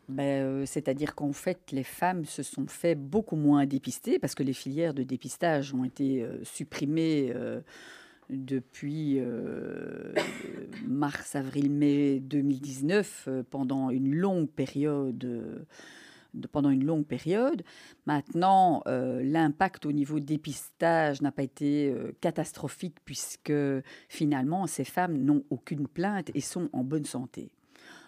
[0.10, 4.54] Ben, C'est-à-dire qu'en fait, les femmes se sont fait beaucoup moins dépister parce que les
[4.54, 7.34] filières de dépistage ont été supprimées
[8.30, 10.14] depuis euh,
[10.88, 15.66] mars, avril, mai 2019, euh, pendant une longue période.
[16.52, 17.64] pendant une longue période.
[18.06, 23.54] Maintenant, euh, l'impact au niveau dépistage n'a pas été catastrophique puisque
[24.10, 27.52] finalement, ces femmes n'ont aucune plainte et sont en bonne santé.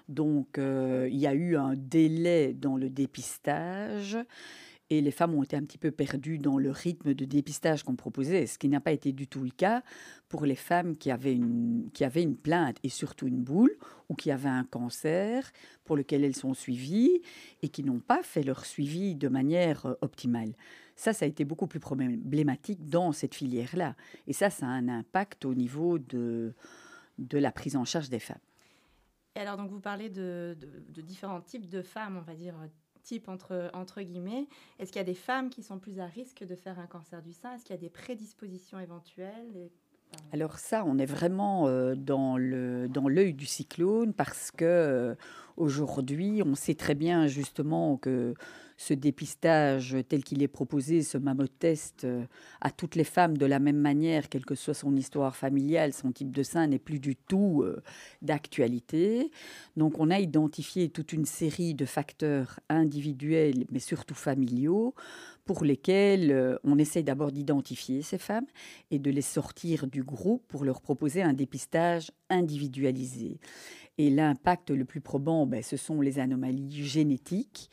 [0.08, 4.18] Donc, il y a eu un délai dans le dépistage
[4.89, 7.95] et les femmes ont été un petit peu perdues dans le rythme de dépistage qu'on
[7.95, 9.84] proposait, ce qui n'a pas été du tout le cas
[10.28, 13.75] pour les femmes qui avaient une, qui avaient une plainte et surtout une boule
[14.10, 15.52] ou qui avaient un cancer
[15.84, 17.21] pour lequel elles sont suivies
[17.62, 20.54] et qui n'ont pas fait leur suivi de manière euh, optimale.
[20.95, 23.95] Ça, ça a été beaucoup plus problématique dans cette filière-là.
[24.28, 26.54] Et ça, ça a un impact au niveau de,
[27.19, 28.38] de la prise en charge des femmes.
[29.36, 30.58] Et alors, donc, vous parlez de,
[30.89, 32.56] de différents types de femmes, on va dire
[33.04, 34.48] type entre, entre guillemets.
[34.80, 37.22] Est-ce qu'il y a des femmes qui sont plus à risque de faire un cancer
[37.22, 37.56] du sein?
[37.56, 39.70] Est-ce qu'il y a des prédispositions éventuelles?
[40.32, 45.16] Alors ça, on est vraiment euh, dans le dans l'œil du cyclone parce que euh,
[45.58, 48.34] aujourd'hui, on sait très bien justement que
[48.80, 52.24] ce dépistage tel qu'il est proposé, ce mammotest euh,
[52.62, 56.13] à toutes les femmes de la même manière, quelle que soit son histoire familiale, son
[56.13, 57.65] type de sein n'est plus du tout
[58.22, 59.32] d'actualité.
[59.76, 64.96] Donc on a identifié toute une série de facteurs individuels, mais surtout familiaux,
[65.50, 68.46] pour lesquels euh, on essaye d'abord d'identifier ces femmes
[68.92, 73.39] et de les sortir du groupe pour leur proposer un dépistage individualisé.
[73.98, 77.72] Et l'impact le plus probant, ben, ce sont les anomalies génétiques.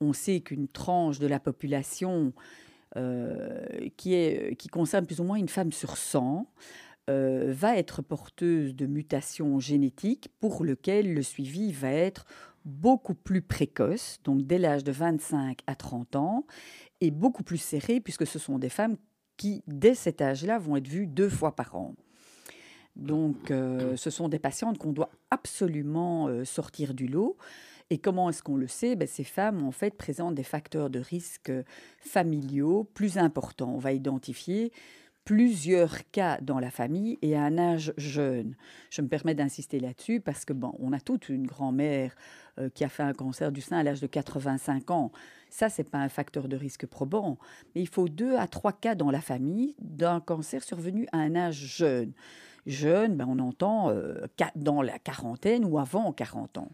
[0.00, 2.32] On sait qu'une tranche de la population
[2.96, 6.50] euh, qui, est, qui concerne plus ou moins une femme sur 100
[7.10, 12.24] euh, va être porteuse de mutations génétiques pour lesquelles le suivi va être
[12.64, 16.46] beaucoup plus précoce, donc dès l'âge de 25 à 30 ans,
[17.02, 18.96] et beaucoup plus serré, puisque ce sont des femmes
[19.36, 21.94] qui, dès cet âge-là, vont être vues deux fois par an.
[22.96, 27.36] Donc, euh, ce sont des patientes qu'on doit absolument sortir du lot.
[27.90, 28.96] Et comment est-ce qu'on le sait?
[28.96, 31.52] Ben, Ces femmes, en fait, présentent des facteurs de risque
[32.00, 33.74] familiaux plus importants.
[33.74, 34.72] On va identifier
[35.24, 38.54] plusieurs cas dans la famille et à un âge jeune.
[38.90, 42.14] Je me permets d'insister là-dessus parce que bon, on a toute une grand-mère
[42.58, 45.10] euh, qui a fait un cancer du sein à l'âge de 85 ans.
[45.50, 47.38] Ça, c'est pas un facteur de risque probant,
[47.74, 51.34] mais il faut deux à trois cas dans la famille d'un cancer survenu à un
[51.34, 52.12] âge jeune.
[52.66, 56.70] Jeune, ben, on entend euh, dans la quarantaine ou avant 40 ans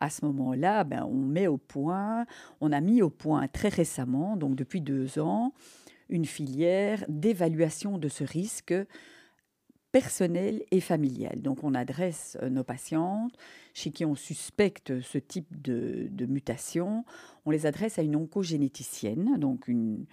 [0.00, 2.26] à ce moment-là, ben, on met au point,
[2.60, 5.52] on a mis au point très récemment, donc depuis deux ans,
[6.08, 8.74] une filière d'évaluation de ce risque
[9.92, 11.42] personnel et familial.
[11.42, 13.36] Donc on adresse euh, nos patientes
[13.74, 17.04] chez qui on suspecte ce type de, mutation,
[17.44, 20.06] on les adresse à une oncogénéticienne, donc une,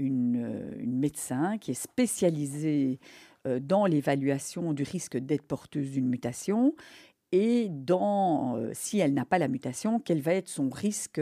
[0.00, 3.00] euh, médecin qui est spécialisée
[3.46, 6.74] euh, dans l'évaluation du risque d'être porteuse d'une mutation
[7.32, 11.20] et dans, si elle n'a pas la mutation, quel va être son risque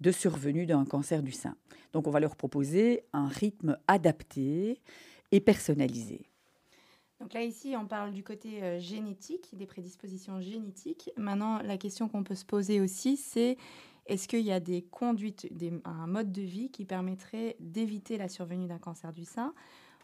[0.00, 1.56] de survenue d'un cancer du sein?
[1.92, 4.80] Donc on va leur proposer un rythme adapté
[5.30, 6.26] et personnalisé.
[7.20, 11.10] Donc là, ici, on parle du côté euh, génétique, des prédispositions génétiques.
[11.16, 13.56] Maintenant, la question qu'on peut se poser aussi, c'est
[14.06, 15.48] est-ce qu'il y a des conduites,
[15.84, 19.54] un mode de vie qui permettrait d'éviter la survenue d'un cancer du sein?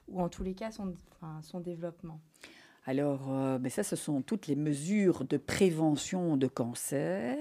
[0.06, 2.20] Ou en tous les cas son développement?
[2.88, 7.36] Alors, euh, ben ça, ce sont toutes les mesures de prévention de cancer,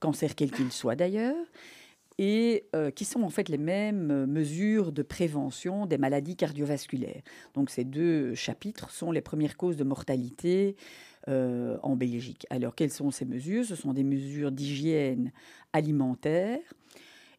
[0.00, 1.44] cancer quel qu'il soit d'ailleurs,
[2.16, 7.20] et euh, qui sont en fait les mêmes euh, mesures de prévention des maladies cardiovasculaires.
[7.52, 10.74] Donc ces deux chapitres sont les premières causes de mortalité
[11.26, 12.46] en Belgique.
[12.48, 13.66] Alors quelles sont ces mesures?
[13.66, 15.30] Ce sont des mesures d'hygiène
[15.74, 16.60] alimentaire,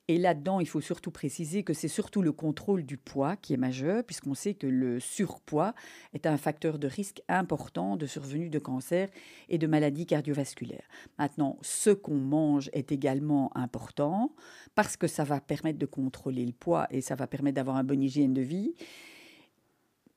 [0.10, 3.58] et là-dedans, il faut surtout préciser que c'est surtout le contrôle du poids qui est
[3.58, 5.76] majeur, puisqu'on sait que le surpoids
[6.15, 9.10] est un facteur de risque important de survenue de cancer
[9.50, 10.88] et de maladies cardiovasculaires.
[11.19, 14.34] Maintenant, ce qu'on mange est également important,
[14.74, 17.86] parce que ça va permettre de contrôler le poids et ça va permettre d'avoir une
[17.86, 18.74] bonne hygiène de vie.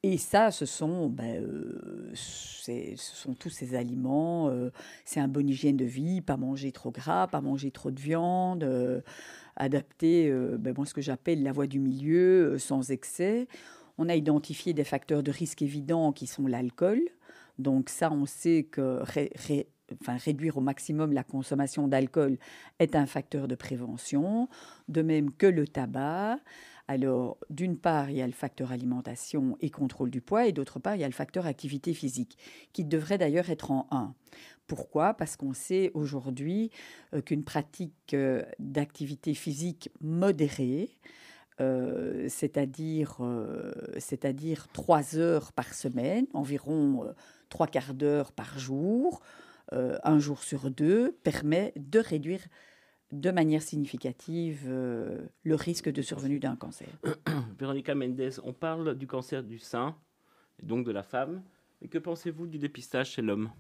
[0.05, 4.49] Et ça, ce sont, ben, euh, ce sont tous ces aliments.
[4.49, 4.71] Euh,
[5.05, 8.65] c'est un bonne hygiène de vie, pas manger trop gras, pas manger trop de viande.
[8.65, 9.01] Euh,
[9.55, 13.47] adapter euh, ben, ce que j'appelle la voie du milieu, sans excès.
[13.97, 17.01] On a identifié des facteurs de risque évidents qui sont l'alcool.
[17.59, 19.03] Donc ça, on sait que
[20.25, 22.39] réduire au maximum la consommation d'alcool
[22.81, 24.49] est un facteur de prévention,
[24.89, 26.39] de même que le tabac.
[26.93, 30.79] Alors, d'une part, il y a le facteur alimentation et contrôle du poids, et d'autre
[30.79, 32.37] part, il y a le facteur activité physique,
[32.75, 34.13] qui devrait d'ailleurs être en 1.
[34.67, 35.15] Pourquoi?
[35.15, 36.71] Parce qu'on sait aujourd'hui
[37.15, 40.91] euh, qu'une pratique euh, d'activité physique modérée,
[41.63, 43.19] euh, c'est-à-dire
[44.75, 47.07] trois heures par semaine, environ
[47.49, 49.23] trois quarts d'heure par jour,
[49.71, 52.43] un jour sur deux, permet de réduire
[53.13, 56.89] de manière significative le risque de survenue d'un cancer.
[57.59, 59.95] Véronica Mendes, on parle du cancer du sein,
[60.63, 61.43] donc de la femme.
[61.83, 63.51] Et que pensez-vous du dépistage chez l'homme?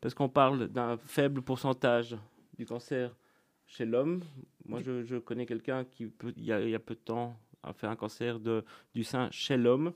[0.00, 2.16] Parce qu'on parle d'un faible pourcentage
[2.58, 3.14] du cancer
[3.66, 4.22] chez l'homme.
[4.64, 8.40] Moi, je, connais quelqu'un qui, il, y a, peu de temps, a fait un cancer
[8.40, 9.92] de, du sein chez l'homme.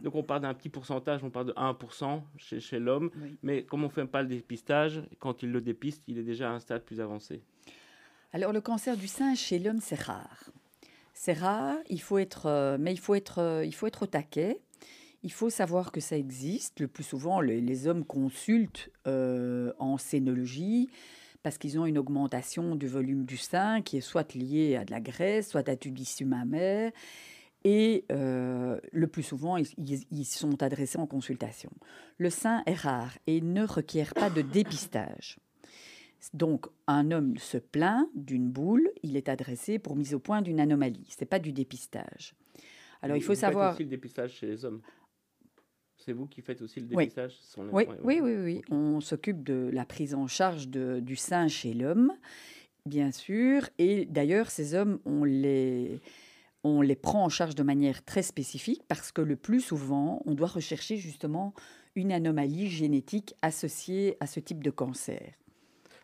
[0.00, 3.10] Donc on parle d'un petit pourcentage, on parle de 1% chez, chez l'homme.
[3.42, 6.50] Mais comme on ne fait pas le dépistage, quand il le dépiste, il est déjà
[6.50, 7.42] à un stade plus avancé.
[8.32, 10.50] Alors le cancer du sein chez l'homme, c'est rare.
[11.14, 14.06] C'est rare, il faut être, euh, mais il faut être, euh, il faut être au
[14.06, 14.60] taquet.
[15.22, 16.78] Il faut savoir que ça existe.
[16.80, 20.90] Le plus souvent, les, hommes consultent euh, en scénologie
[21.42, 24.90] parce qu'ils ont une augmentation du volume du sein qui est soit liée à de
[24.90, 26.92] la graisse, soit à du tissu mammaire.
[27.68, 31.72] Et euh, le plus souvent, ils, ils, sont adressés en consultation.
[32.16, 35.40] Le sein est rare et ne requiert pas de dépistage.
[36.32, 40.60] Donc, un homme se plaint d'une boule, il est adressé pour mise au point d'une
[40.60, 41.08] anomalie.
[41.08, 42.36] Ce n'est pas du dépistage.
[43.02, 43.74] Alors, il faut savoir.
[43.74, 44.80] aussi le dépistage chez les hommes
[45.96, 47.36] c'est vous qui faites aussi le dépistage
[47.72, 47.84] oui.
[48.04, 52.12] oui, oui, oui, On s'occupe de la prise en charge de, du sein chez l'homme,
[52.84, 53.68] bien sûr.
[53.78, 55.98] Et d'ailleurs, ces hommes, on les,
[56.66, 60.34] on les prend en charge de manière très spécifique parce que le plus souvent, on
[60.34, 61.54] doit rechercher justement
[61.94, 65.34] une anomalie génétique associée à ce type de cancer.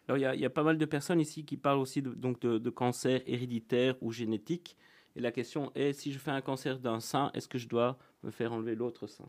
[0.09, 2.59] Alors, il y, a pas mal de personnes ici qui parlent aussi de, donc de,
[2.59, 4.77] de cancer héréditaire ou génétique.
[5.15, 7.99] Et la question est, si je fais un cancer d'un sein, est-ce que je dois
[8.23, 9.29] me faire enlever l'autre sein?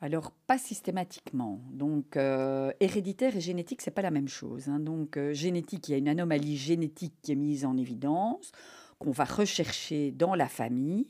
[0.00, 1.60] Alors, pas systématiquement.
[1.70, 4.68] Donc, euh, héréditaire et génétique, c'est pas la même chose.
[4.68, 4.80] Hein.
[4.80, 8.52] Donc, euh, génétique, il y a une anomalie génétique qui est mise en évidence,
[9.00, 11.08] qu'on va rechercher dans la famille.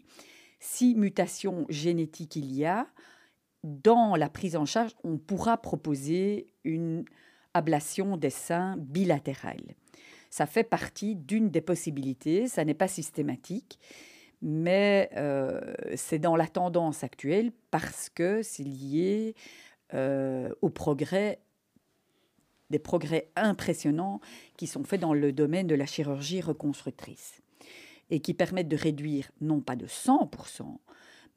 [0.61, 2.86] Si mutation génétique il y a,
[3.62, 7.05] dans la prise en charge, on pourra proposer une
[7.53, 9.74] ablation des seins bilatérale.
[10.30, 13.78] Ça fait partie d'une des possibilités, ça n'est pas systématique,
[14.41, 19.34] mais euh, c'est dans la tendance actuelle parce que c'est lié
[19.93, 21.41] euh, au progrès,
[22.70, 24.20] des progrès impressionnants
[24.57, 27.39] qui sont faits dans le domaine de la chirurgie reconstructrice
[28.11, 30.78] et qui permettent de réduire non pas de 100%,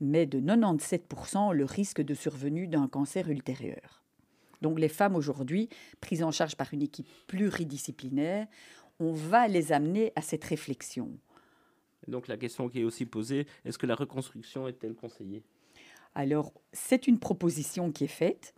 [0.02, 4.04] mais de 97% le risque de survenue d'un cancer ultérieur.
[4.62, 5.70] Donc les femmes aujourd'hui,
[6.02, 8.48] prises en charge par une équipe pluridisciplinaire,
[9.00, 11.12] on va les amener à cette réflexion.
[12.08, 15.44] Donc la question qui est aussi posée, est-ce que la reconstruction est-elle conseillée?
[16.16, 18.54] Alors c'est une proposition qui est faite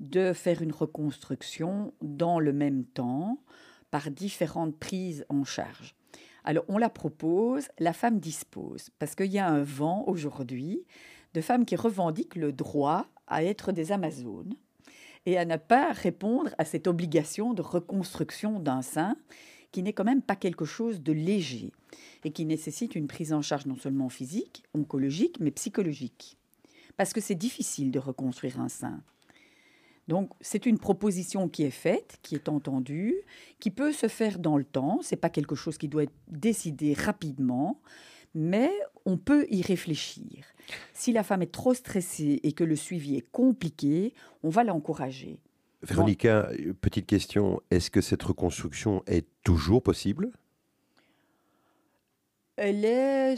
[0.00, 3.38] de faire une reconstruction dans le même temps
[3.90, 5.94] par différentes prises en charge.
[6.44, 10.84] Alors on la propose, la femme dispose, parce qu'il y a un vent aujourd'hui
[11.32, 14.54] de femmes qui revendiquent le droit à être des Amazones
[15.26, 19.16] et à ne pas répondre à cette obligation de reconstruction d'un sein
[19.72, 21.72] qui n'est quand même pas quelque chose de léger
[22.24, 26.36] et qui nécessite une prise en charge non seulement physique, oncologique, mais psychologique.
[26.96, 29.02] Parce que c'est difficile de reconstruire un sein.
[30.08, 33.14] Donc c'est une proposition qui est faite, qui est entendue,
[33.58, 35.00] qui peut se faire dans le temps.
[35.02, 37.80] C'est pas quelque chose qui doit être décidé rapidement,
[38.34, 38.70] mais
[39.06, 40.44] on peut y réfléchir.
[40.92, 45.40] Si la femme est trop stressée et que le suivi est compliqué, on va l'encourager.
[45.82, 46.48] Véronica,
[46.80, 50.30] petite question, est-ce que cette reconstruction est toujours possible?
[52.56, 53.36] Elle est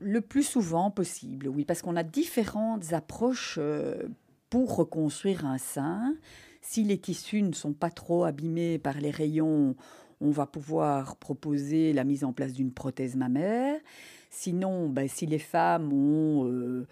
[0.00, 4.08] le plus souvent possible, oui, parce qu'on a différentes approches euh,
[4.50, 6.14] pour reconstruire un sein.
[6.60, 9.76] Si les tissus ne sont pas trop abîmés par les rayons,
[10.20, 13.80] on va pouvoir proposer la mise en place d'une prothèse mammaire.
[14.28, 16.46] Sinon, ben, si les femmes ont...
[16.46, 16.86] Euh,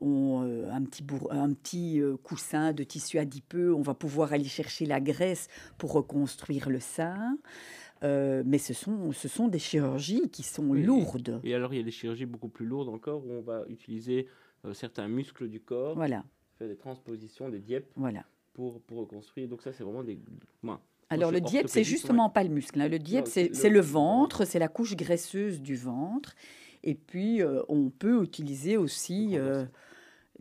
[0.00, 4.44] ont euh, un petit, un petit euh, coussin de tissu adipeux, on va pouvoir aller
[4.44, 5.48] chercher la graisse
[5.78, 7.38] pour reconstruire le sein.
[8.02, 11.40] Euh, mais ce sont, ce sont des chirurgies qui sont lourdes.
[11.44, 14.26] Et alors, il y a des chirurgies beaucoup plus lourdes encore où on va utiliser
[14.72, 16.24] certains muscles du corps, voilà.
[16.68, 18.24] Des transpositions, des dièpes voilà.
[18.54, 19.48] pour, pour reconstruire.
[19.48, 20.18] Donc, ça, c'est vraiment des.
[21.10, 22.80] alors, le diep, c'est justement pas le muscle.
[22.80, 22.88] Hein.
[22.88, 26.34] Le diep, c'est le, le, ventre, c'est la couche graisseuse du ventre.
[26.82, 29.38] Et puis, on peut utiliser aussi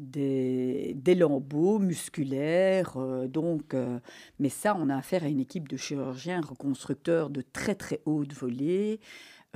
[0.01, 2.97] des, des lambeaux musculaires.
[2.97, 3.99] Euh, donc, euh,
[4.39, 8.33] mais ça, on a affaire à une équipe de chirurgiens reconstructeurs de très très haute
[8.33, 8.99] volée.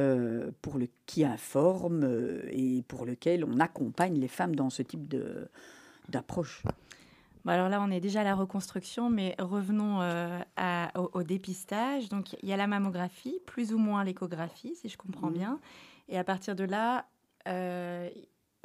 [0.01, 2.03] Euh, pour le, qui informent
[2.51, 5.47] et pour lequel on accompagne les femmes dans ce type de,
[6.09, 6.63] d'approche.
[7.45, 9.99] alors là, on est déjà à la reconstruction, mais revenons
[10.55, 12.09] à, au, dépistage.
[12.09, 15.59] Donc, il y a la mammographie, plus ou moins l'échographie, si je comprends bien.
[16.07, 17.05] Et à partir de là,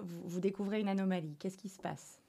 [0.02, 1.36] vous, découvrez une anomalie.
[1.38, 2.20] Qu'est-ce qui se passe?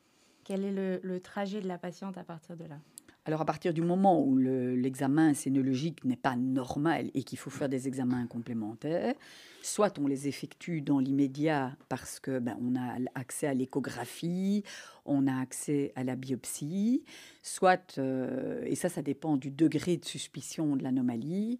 [0.44, 2.78] Quel est le, trajet de la patiente à partir de là?
[3.26, 7.70] Alors à partir du moment où l'examen scénologique n'est pas normal et qu'il faut faire
[7.70, 9.14] des examens complémentaires,
[9.62, 14.64] soit on les effectue dans l'immédiat parce que ben, on a accès à l'échographie,
[15.06, 17.04] on a accès à la biopsie,
[17.44, 21.60] soit euh, et ça ça dépend du degré de suspicion de l'anomalie.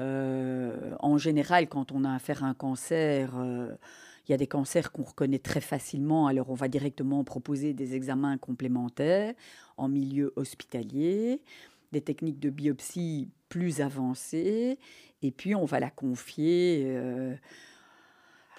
[0.00, 3.74] Euh, en général, quand on a affaire à un cancer, euh,
[4.26, 7.94] il y a des cancers qu'on reconnaît très facilement, alors on va directement proposer des
[7.94, 9.34] examens complémentaires
[9.76, 11.42] en milieu hospitalier,
[11.92, 14.78] des techniques de biopsie plus avancées,
[15.22, 17.36] et puis on va la confier euh,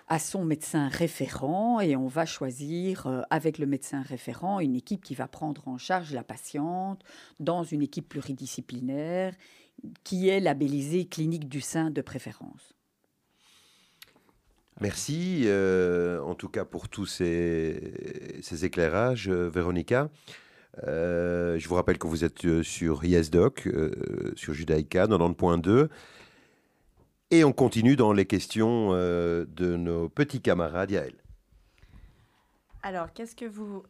[0.08, 5.04] à son médecin référent et on va choisir euh, avec le médecin référent une équipe
[5.04, 7.04] qui va prendre en charge la patiente
[7.40, 9.34] dans une équipe pluridisciplinaire
[10.04, 12.77] qui est labellisée clinique du sein de préférence.
[14.80, 17.82] Merci euh, en tout cas pour tous ces,
[18.64, 20.10] éclairages, euh, Véronica.
[20.86, 23.68] Euh, je vous rappelle que vous êtes sur YesDoc,
[24.36, 25.90] sur Judaïka 90.2.
[27.32, 31.16] Et on continue dans les questions de nos petits camarades Yael.
[32.84, 33.84] Alors, qu'est-ce que vous,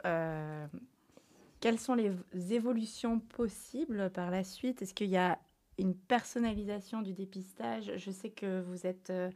[1.59, 2.13] quelles sont les
[2.53, 4.81] évolutions possibles par la suite?
[4.81, 5.37] Est-ce qu'il y a
[5.77, 7.91] une personnalisation du dépistage?
[7.97, 9.29] Je sais que vous êtes euh,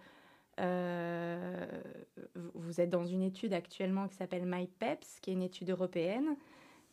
[0.57, 6.35] vous êtes dans une étude actuellement qui s'appelle MyPeps, qui est une étude européenne,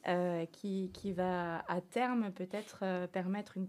[0.06, 3.66] euh, qui, qui, va à terme peut-être euh, permettre une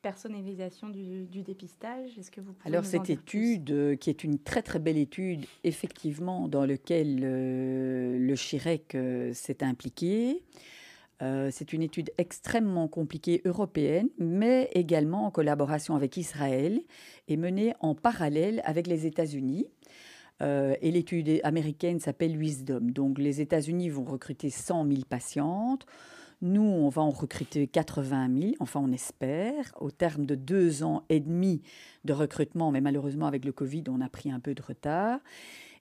[0.00, 2.18] personnalisation du, dépistage.
[2.18, 6.64] Est-ce que vous Alors cette étude, qui est une très très belle étude, effectivement, dans
[6.64, 8.96] laquelle le CHIREC
[9.32, 10.42] s'est impliqué,
[11.22, 16.80] euh, c'est une étude extrêmement compliquée européenne, mais également en collaboration avec Israël
[17.28, 19.66] et menée en parallèle avec les États-Unis.
[20.40, 22.80] Euh, et l'étude américaine s'appelle Wisdom.
[22.80, 25.86] Donc les États-Unis vont recruter 100 000 patientes.
[26.40, 31.04] Nous, on va en recruter 80 000, enfin on espère, au terme de deux ans
[31.08, 31.62] et demi
[32.04, 35.20] de recrutement, mais malheureusement avec le Covid, on a pris un peu de retard.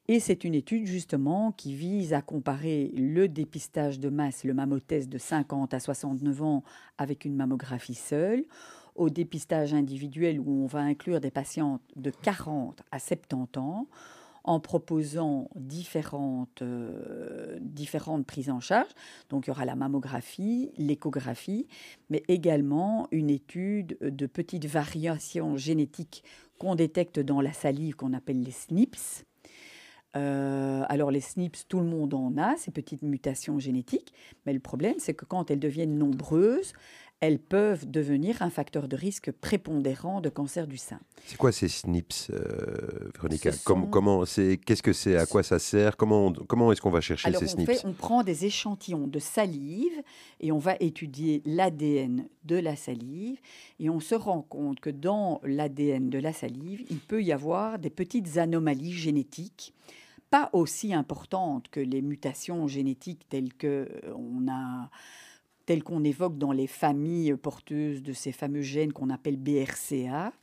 [0.08, 5.10] Et c'est une étude justement qui vise à comparer le dépistage de masse, le mammotest
[5.10, 6.64] de 50 à 69 ans
[6.98, 8.44] avec une mammographie seule,
[8.96, 13.88] au dépistage individuel où on va inclure des patientes de 40 à 70 ans
[14.44, 18.90] en proposant différentes, euh, différentes prises en charge.
[19.30, 21.68] Donc il y aura la mammographie, l'échographie,
[22.10, 26.24] mais également une étude de petites variations génétiques
[26.58, 29.26] qu'on détecte dans la salive qu'on appelle les SNPs.
[30.16, 34.14] Euh, alors les SNPs, tout le monde en a, ces petites mutations génétiques,
[34.46, 36.74] mais le problème c'est que quand elles deviennent nombreuses,
[37.22, 41.00] elles peuvent devenir un facteur de risque prépondérant de cancer du sein.
[41.28, 45.98] C'est quoi ces SNPs, euh, Véronica Comment c'est Qu'est-ce que c'est À quoi ça sert?
[45.98, 50.02] Comment, comment est-ce qu'on va chercher ces SNPs On prend des échantillons de salive
[50.40, 53.40] et on va étudier l'ADN de la salive
[53.80, 57.78] et on se rend compte que dans l'ADN de la salive, il peut y avoir
[57.78, 59.76] des petites anomalies génétiques
[60.32, 64.90] pas aussi importantes que les mutations génétiques telles que on a
[65.66, 70.34] telles qu'on évoque dans les familles porteuses de ces fameux gènes qu'on appelle BRCA.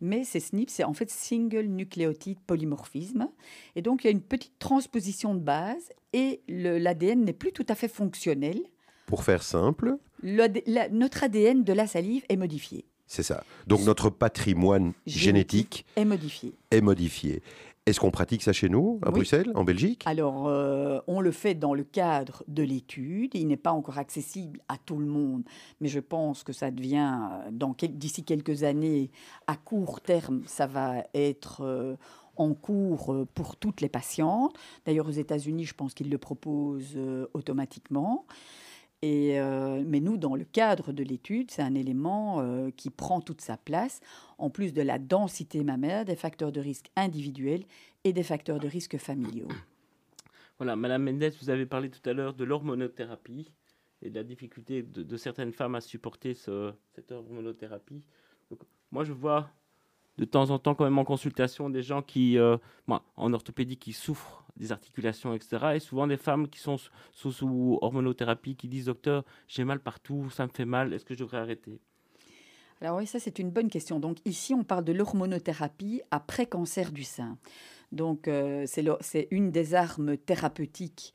[0.00, 3.28] Mais ces SNP, c'est en fait single nucléotide polymorphisme.
[3.76, 7.66] Et donc, il y a une petite transposition de base et l'ADN n'est plus tout
[7.68, 8.60] à fait fonctionnel.
[9.06, 12.86] Pour faire simple Notre ADN de la salive est modifié.
[13.06, 13.44] C'est ça.
[13.66, 16.54] Donc, notre patrimoine génétique, est modifié.
[16.70, 17.42] Est modifié.
[17.86, 20.04] Est-ce qu'on pratique ça chez nous, à Bruxelles, en Belgique?
[20.06, 23.32] Alors, euh, on le fait dans le cadre de l'étude.
[23.34, 25.42] Il n'est pas encore accessible à tout le monde,
[25.82, 27.18] mais je pense que ça devient,
[27.52, 29.10] euh, d'ici quelques années,
[29.46, 31.96] à court terme, ça va être euh,
[32.36, 34.56] en cours pour toutes les patientes.
[34.86, 36.98] D'ailleurs, aux États-Unis, je pense qu'ils le proposent
[37.34, 38.24] automatiquement.
[39.04, 43.40] Euh, mais nous, dans le cadre de l'étude, c'est un élément euh, qui prend toute
[43.40, 44.00] sa place,
[44.38, 47.64] en plus de la densité mammaire, des facteurs de risque individuels
[48.04, 49.48] et des facteurs de risque familiaux.
[50.58, 53.52] Voilà, Madame Mendes, vous avez parlé tout à l'heure de l'hormonothérapie
[54.02, 58.02] et de la difficulté de, certaines femmes à supporter cette hormonothérapie.
[58.90, 59.50] moi, je vois
[60.18, 62.56] de temps en temps quand même en consultation des gens qui, euh,
[63.16, 65.72] en orthopédie, qui souffrent des articulations, etc.
[65.74, 66.76] Et souvent des femmes qui sont
[67.12, 71.20] sous, hormonothérapie, qui disent docteur, j'ai mal partout, ça me fait mal, est-ce que je
[71.20, 71.80] devrais arrêter?
[72.80, 73.98] Alors oui, ça c'est une bonne question.
[73.98, 77.38] Donc ici, on parle de l'hormonothérapie après cancer du sein.
[77.92, 81.14] Donc euh, c'est une des armes thérapeutiques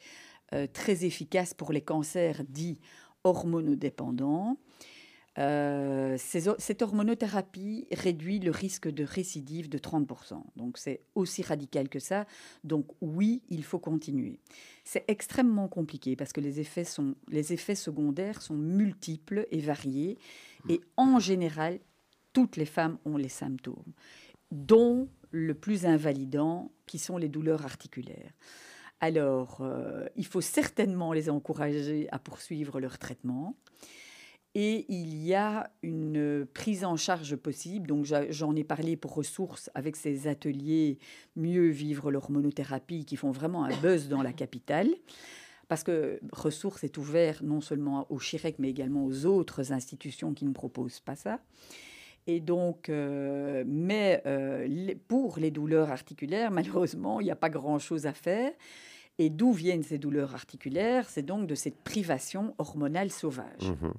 [0.53, 2.79] euh, très efficaces pour les cancers dits
[3.23, 4.57] hormonodépendants.
[5.39, 10.43] Euh, cette hormonothérapie réduit le risque de récidive de 30%.
[10.57, 12.25] Donc c'est aussi radical que ça.
[12.65, 14.39] Donc oui, il faut continuer.
[14.83, 20.17] C'est extrêmement compliqué parce que les effets, secondaires sont multiples et variés.
[20.67, 21.79] Et en général,
[22.33, 23.93] toutes les femmes ont les symptômes,
[24.51, 28.33] dont le plus invalidant, qui sont les douleurs articulaires.
[28.99, 33.55] Alors, euh, il faut certainement les encourager à poursuivre leur traitement.
[34.55, 37.87] Et il y a une prise en charge possible.
[37.87, 40.97] Donc, j'en ai parlé pour ressources avec ces ateliers
[41.35, 44.89] Mieux vivre l'hormonothérapie qui font vraiment un buzz dans la capitale.
[45.67, 50.45] Parce que ressources est ouvert non seulement au CHIREC, mais également aux autres institutions qui
[50.45, 51.39] ne proposent pas ça.
[52.25, 58.07] Et donc, euh, mais euh, pour les douleurs articulaires, malheureusement, il n'y a pas grand-chose
[58.07, 58.51] à faire.
[59.19, 61.07] Et d'où viennent ces douleurs articulaires?
[61.09, 63.69] C'est donc de cette privation hormonale sauvage.
[63.69, 63.91] Mmh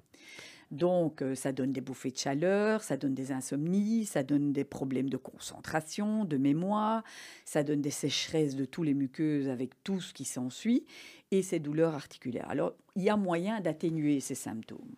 [0.71, 4.63] donc, euh, ça donne des bouffées de chaleur, ça donne des insomnies, ça donne des
[4.63, 7.03] problèmes de concentration, de mémoire,
[7.45, 10.85] ça donne des sécheresses de tous les muqueuses avec tout ce qui s'ensuit,
[11.33, 12.49] et ces douleurs articulaires.
[12.49, 14.95] Alors, il y a moyen d'atténuer ces symptômes.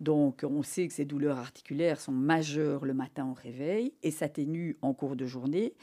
[0.00, 4.74] Donc, on sait que ces douleurs articulaires sont majeures le matin au réveil et s'atténuent
[4.82, 5.74] en cours de journée.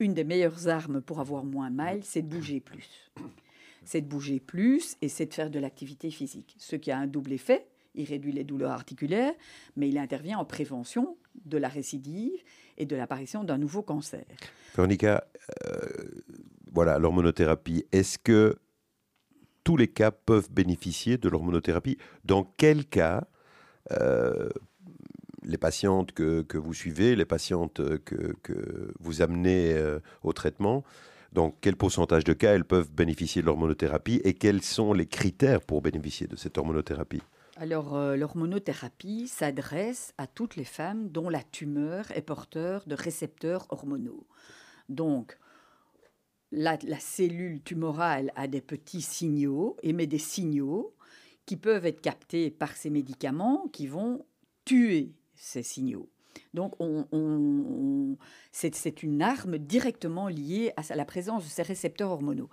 [0.00, 3.10] Une des meilleures armes pour avoir moins mal, c'est de bouger plus.
[3.84, 6.54] C'est de bouger plus et c'est de faire de l'activité physique.
[6.58, 9.34] Ce qui a un double effet, il réduit les douleurs articulaires,
[9.76, 12.40] mais il intervient en prévention de la récidive
[12.76, 14.24] et de l'apparition d'un nouveau cancer.
[14.76, 15.26] Véronica,
[15.66, 15.80] euh,
[16.72, 18.56] voilà, l'hormonothérapie, est-ce que
[19.64, 21.98] tous les cas peuvent bénéficier de l'hormonothérapie?
[22.24, 23.26] Dans quel cas
[23.90, 24.48] euh,
[25.48, 30.84] les patientes que, vous suivez, les patientes que, vous amenez euh, au traitement,
[31.32, 35.60] dans quel pourcentage de cas elles peuvent bénéficier de l'hormonothérapie et quels sont les critères
[35.60, 37.22] pour bénéficier de cette hormonothérapie?
[37.56, 43.66] Alors, euh, l'hormonothérapie s'adresse à toutes les femmes dont la tumeur est porteur de récepteurs
[43.70, 44.26] hormonaux.
[44.88, 45.36] Donc,
[46.52, 50.94] la, cellule tumorale a des petits signaux, émet des signaux
[51.46, 54.24] qui peuvent être captés par ces médicaments qui vont
[54.64, 56.08] tuer ces signaux.
[56.54, 56.74] Donc,
[58.52, 62.48] C'est une arme directement liée à la présence de ces récepteurs hormonaux.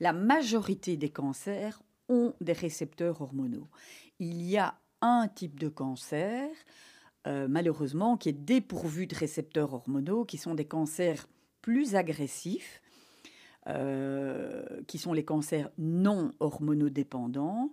[0.00, 3.68] La majorité des cancers ont des récepteurs hormonaux.
[4.18, 6.48] Il y a un type de cancer,
[7.26, 11.28] euh, malheureusement, qui est dépourvu de récepteurs hormonaux, qui sont des cancers
[11.60, 12.80] plus agressifs,
[13.66, 17.72] euh, qui sont les cancers non hormonodépendants.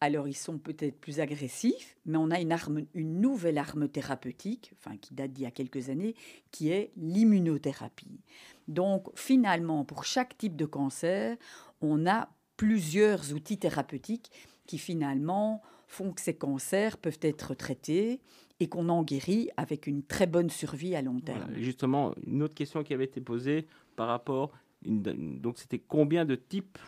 [0.00, 4.72] Alors, ils sont peut-être plus agressifs, mais on a une, arme, une nouvelle arme thérapeutique,
[4.76, 6.14] enfin, qui date d'il y a quelques années,
[6.52, 8.20] qui est l'immunothérapie.
[8.68, 11.36] Donc, finalement, pour chaque type de cancer,
[11.80, 14.30] on a plusieurs outils thérapeutiques
[14.66, 18.20] qui, finalement, font que ces cancers peuvent être traités
[18.60, 21.52] et qu'on en guérit avec une très bonne survie à long terme.
[21.54, 24.52] justement, une autre question qui avait été posée par rapport,
[24.84, 26.78] donc c'était combien de types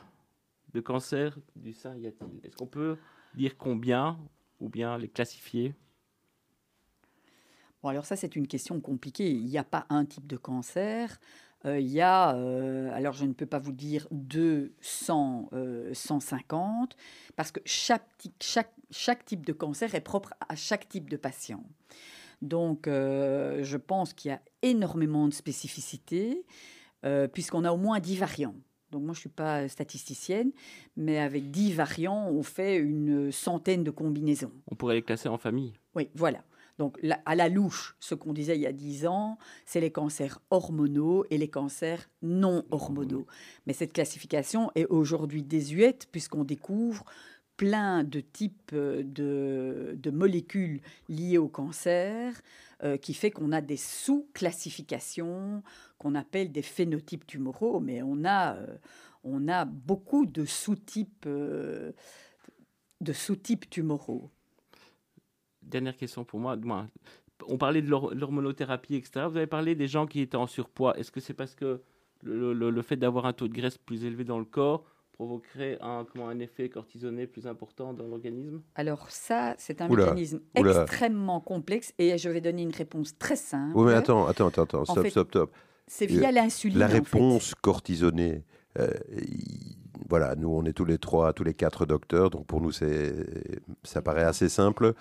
[0.73, 2.97] de cancers du sein y a-t-il Est-ce qu'on peut
[3.35, 4.19] dire combien
[4.61, 5.75] ou bien les classifier?
[7.83, 9.31] Bon, alors ça, c'est une question compliquée.
[9.31, 11.19] Il n'y a pas un type de cancer.
[11.67, 15.51] Euh, il y a, euh, alors je ne peux pas vous dire 200,
[15.93, 16.97] 150, euh,
[17.37, 18.07] parce que chaque,
[18.41, 21.63] chaque, chaque type de cancer est propre à chaque type de patient.
[22.41, 26.47] Donc, je pense qu'il y a énormément de spécificités,
[27.35, 28.55] puisqu'on a au moins 10 variants.
[28.91, 30.53] Donc moi, je ne suis pas statisticienne,
[30.97, 34.53] mais avec 10 variants, on fait une centaine de combinaisons.
[34.71, 35.75] On pourrait les classer en famille.
[35.95, 36.43] Oui, voilà.
[36.81, 39.37] Donc à la louche, ce qu'on disait il y a 10 ans,
[39.67, 43.27] c'est les cancers hormonaux et les cancers non hormonaux.
[43.67, 47.05] Mais cette classification est aujourd'hui désuète puisqu'on découvre
[47.61, 50.81] plein de types de, de molécules
[51.11, 52.41] liées au cancer,
[52.83, 55.63] euh, qui fait qu'on a des sous-classifications
[55.99, 58.79] qu'on appelle des phénotypes tumoraux, mais on a, euh,
[59.25, 61.93] on a beaucoup de sous-types euh,
[63.03, 64.31] de sous-types tumoraux.
[65.61, 66.57] Dernière question pour moi.
[67.47, 69.27] On parlait de l'hormonothérapie, etc.
[69.29, 70.97] Vous avez parlé des gens qui étaient en surpoids.
[70.97, 71.83] Est-ce que c'est parce que
[72.23, 74.87] le fait d'avoir un taux de graisse plus élevé dans le corps
[75.21, 78.63] provoquerait un, comment, un effet cortisonné plus important dans l'organisme?
[78.75, 83.77] Alors ça, c'est un mécanisme extrêmement complexe et je vais donner une réponse très simple.
[83.77, 85.53] Oui, mais attends, attends, attends, stop, stop, stop.
[85.87, 86.79] C'est via l'insuline.
[86.79, 88.45] La réponse cortisonnée,
[88.79, 88.89] euh,
[90.09, 93.15] voilà, nous on est tous les trois, tous les quatre docteurs, donc pour nous c'est,
[93.83, 94.95] ça paraît assez simple.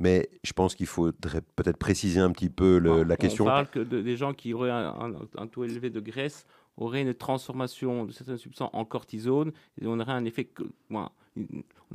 [0.00, 3.44] Mais je pense qu'il faudrait peut-être préciser un petit peu la question.
[3.44, 6.46] On parle que des gens qui auraient un, un, taux élevé de graisse
[6.78, 10.48] aurait une transformation de certaines substances en cortisone et on aurait un effet,
[10.90, 11.08] on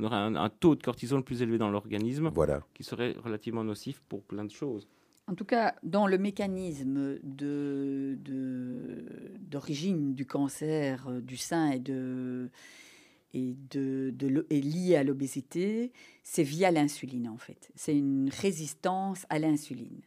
[0.02, 2.62] aurait un, taux de cortisone plus élevé dans l'organisme voilà.
[2.74, 4.88] qui serait relativement nocif pour plein de choses.
[5.26, 8.10] En tout cas, dans le mécanisme d'origine
[10.10, 12.50] de, du cancer euh, du sein et, de,
[13.32, 17.72] et, de, de, et lié à l'obésité, c'est via l'insuline en fait.
[17.74, 20.02] C'est une résistance à l'insuline.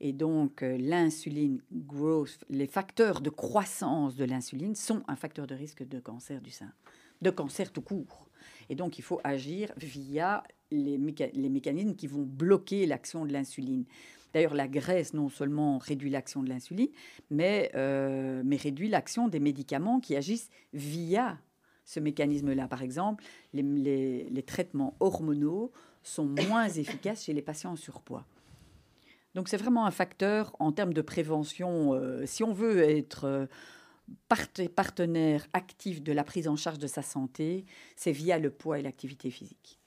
[0.00, 5.54] Et donc, euh, l'insuline growth, les facteurs de croissance de l'insuline sont un facteur de
[5.54, 6.72] risque de cancer du sein,
[7.20, 8.28] de cancer tout court.
[8.70, 13.84] Et donc, il faut agir via les, mécanismes qui vont bloquer l'action de l'insuline.
[14.32, 16.88] D'ailleurs, la graisse non seulement réduit l'action de l'insuline,
[17.30, 21.38] mais, euh, mais réduit l'action des médicaments qui agissent via
[21.84, 22.68] ce mécanisme-là.
[22.68, 25.72] Par exemple, les traitements hormonaux
[26.02, 28.24] sont moins efficaces chez les patients en surpoids.
[29.34, 31.94] Donc c'est vraiment un facteur en termes de prévention.
[31.94, 33.46] Euh, si on veut être euh,
[34.74, 37.64] partenaire actif de la prise en charge de sa santé,
[37.96, 39.78] c'est via le poids et l'activité physique.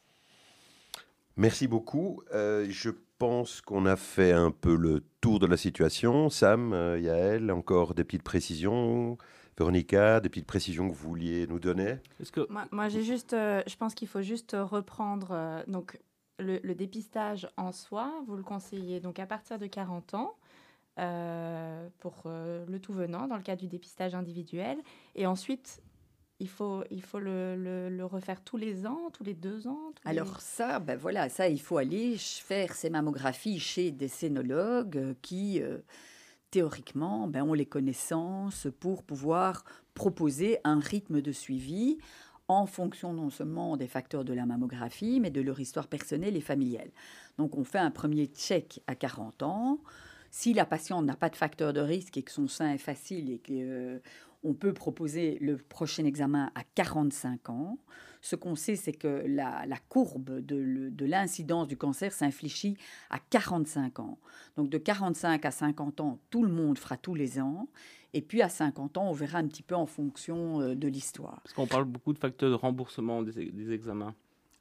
[1.36, 2.22] Merci beaucoup.
[2.34, 6.30] Euh, je pense qu'on a fait un peu le tour de la situation.
[6.30, 9.18] Sam, Yael, encore des petites précisions
[9.58, 11.98] Véronica, des petites précisions que vous vouliez nous donner?
[12.32, 12.48] Que...
[12.50, 15.64] Moi, moi j'ai juste, je pense qu'il faut juste reprendre.
[15.68, 16.00] donc,
[16.40, 20.36] le, dépistage en soi, vous le conseillez donc à partir de 40 ans
[21.00, 24.78] euh, pour euh, le tout venant dans le cas du dépistage individuel.
[25.16, 25.82] Et ensuite,
[26.40, 30.80] il faut, il faut le, refaire tous les ans, tous les deux ans Alors ça,
[30.80, 35.80] ben voilà, ça, il faut aller faire ces mammographies chez des scénologues qui, euh,
[36.52, 39.64] théoriquement, ben, ont les connaissances pour pouvoir
[39.94, 42.00] proposer un rythme de suivi
[42.48, 46.42] en fonction non seulement des facteurs de la mammographie, mais de leur histoire personnelle et
[46.42, 46.92] familiale.
[47.38, 49.80] Donc on fait un premier check à 40 ans.
[50.32, 53.30] Si la patiente n'a pas de facteur de risque et que son sein est facile
[53.30, 53.54] et qu'on
[54.50, 57.78] euh, peut proposer le prochain examen à 45 ans,
[58.22, 62.78] ce qu'on sait, c'est que la, courbe de, de l'incidence du cancer s'infléchit
[63.10, 64.18] à 45 ans.
[64.56, 67.68] Donc de 45 à 50 ans, tout le monde fera tous les ans.
[68.14, 71.42] Et puis à 50 ans, on verra un petit peu en fonction euh, de l'histoire.
[71.44, 74.14] Parce qu'on parle beaucoup de facteurs de remboursement des, examens.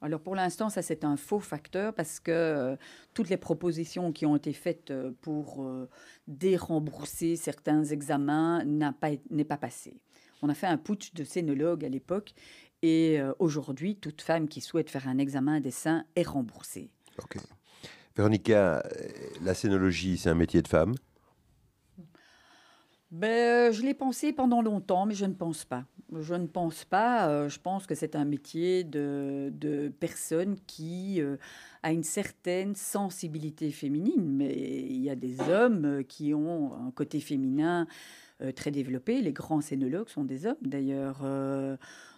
[0.03, 2.75] Alors pour l'instant, ça c'est un faux facteur parce que euh,
[3.13, 5.87] toutes les propositions qui ont été faites euh, pour euh,
[6.27, 9.11] dérembourser certains examens n'est pas,
[9.47, 9.95] pas passé.
[10.41, 12.33] On a fait un putsch de scénologue à l'époque
[12.81, 16.89] et aujourd'hui, toute femme qui souhaite faire un examen des seins est remboursée.
[17.17, 17.37] Ok.
[18.17, 18.83] Véronica,
[19.41, 20.93] la scénologie, c'est un métier de femme
[23.13, 25.85] ben, Je l'ai pensé pendant longtemps, mais je ne pense pas.
[26.19, 27.29] Je ne pense pas.
[27.29, 31.37] Euh, je pense que c'est un métier de, personne qui euh,
[31.81, 34.29] a une certaine sensibilité féminine.
[34.29, 37.87] Mais il y a des hommes qui ont un côté féminin
[38.41, 39.21] euh, très développé.
[39.21, 41.25] Les grands scénologues sont des hommes, d'ailleurs.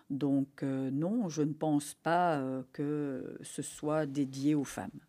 [0.10, 2.42] donc non, je ne pense pas
[2.74, 5.00] que ce soit dédié aux femmes.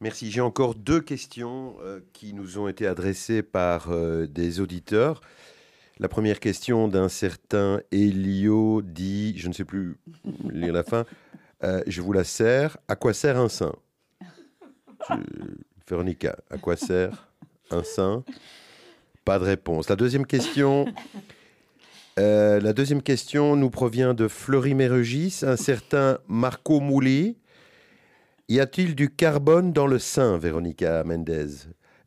[0.00, 0.30] Merci.
[0.30, 1.76] J'ai encore deux questions
[2.12, 3.88] qui nous ont été adressées par
[4.28, 5.20] des auditeurs.
[6.00, 9.96] La première question d'un certain Elio dit, je ne sais plus
[10.48, 11.04] lire la fin,
[11.64, 12.78] euh, je vous la sers.
[12.86, 13.74] À quoi sert un sein
[15.88, 17.28] Véronica, à quoi sert
[17.72, 18.22] un sein
[19.24, 19.88] Pas de réponse.
[19.88, 20.86] La deuxième question.
[22.20, 27.36] Euh, la deuxième question nous provient de Fleury Mérogis, un certain Marco Mouli.
[28.50, 31.48] Y a-t-il du carbone dans le sein, Véronica Mendez?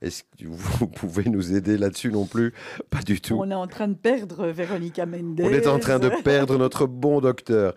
[0.01, 2.53] Est-ce que vous pouvez nous aider là-dessus non plus?
[2.89, 3.37] Pas du tout.
[3.39, 5.43] On est en train de perdre Véronica Mendez.
[5.43, 7.75] On est en train de perdre notre bon docteur.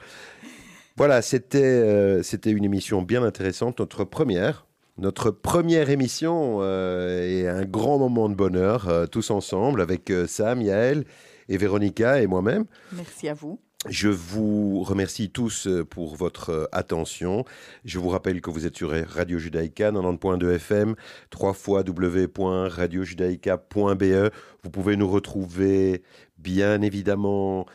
[0.96, 4.66] Voilà, c'était euh, c'était une émission bien intéressante, notre première.
[4.96, 10.62] Notre première émission euh, et un grand moment de bonheur, euh, tous ensemble, avec Sam,
[10.62, 11.04] Yael
[11.48, 12.64] et Véronica et moi-même.
[12.92, 13.58] Merci à vous.
[13.88, 17.44] Je vous remercie tous euh, pour votre euh, attention.
[17.84, 20.94] Je vous rappelle que vous êtes sur Radio Judaïka 90.2 FM,
[21.28, 24.32] 3 fois www.radiojudaïka.be.
[24.62, 26.02] Vous pouvez nous retrouver
[26.38, 27.66] bien évidemment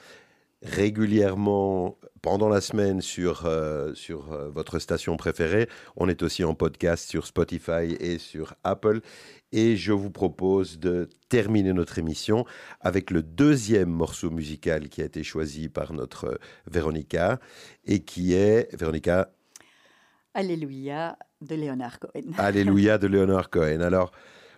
[0.61, 5.69] régulièrement pendant la semaine sur, euh, sur votre station préférée.
[5.95, 9.01] On est aussi en podcast sur Spotify et sur Apple.
[9.51, 12.45] Et je vous propose de terminer notre émission
[12.81, 17.39] avec le deuxième morceau musical qui a été choisi par notre Véronica
[17.85, 19.31] et qui est, Véronica?
[20.33, 22.31] Alléluia de Léonard Cohen.
[22.37, 23.81] Alléluia de Léonard Cohen.
[23.81, 24.11] Alors,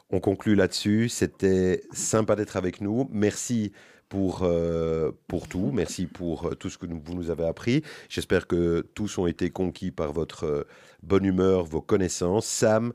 [0.09, 1.07] on conclut là-dessus.
[1.07, 3.07] C'était sympa d'être avec nous.
[3.11, 3.71] Merci
[4.11, 5.71] pour, euh, pour tout.
[5.73, 7.81] Merci pour euh, tout ce que vous nous avez appris.
[8.09, 10.67] J'espère que tous ont été conquis par votre euh,
[11.01, 12.45] bonne humeur, vos connaissances.
[12.45, 12.91] Sam,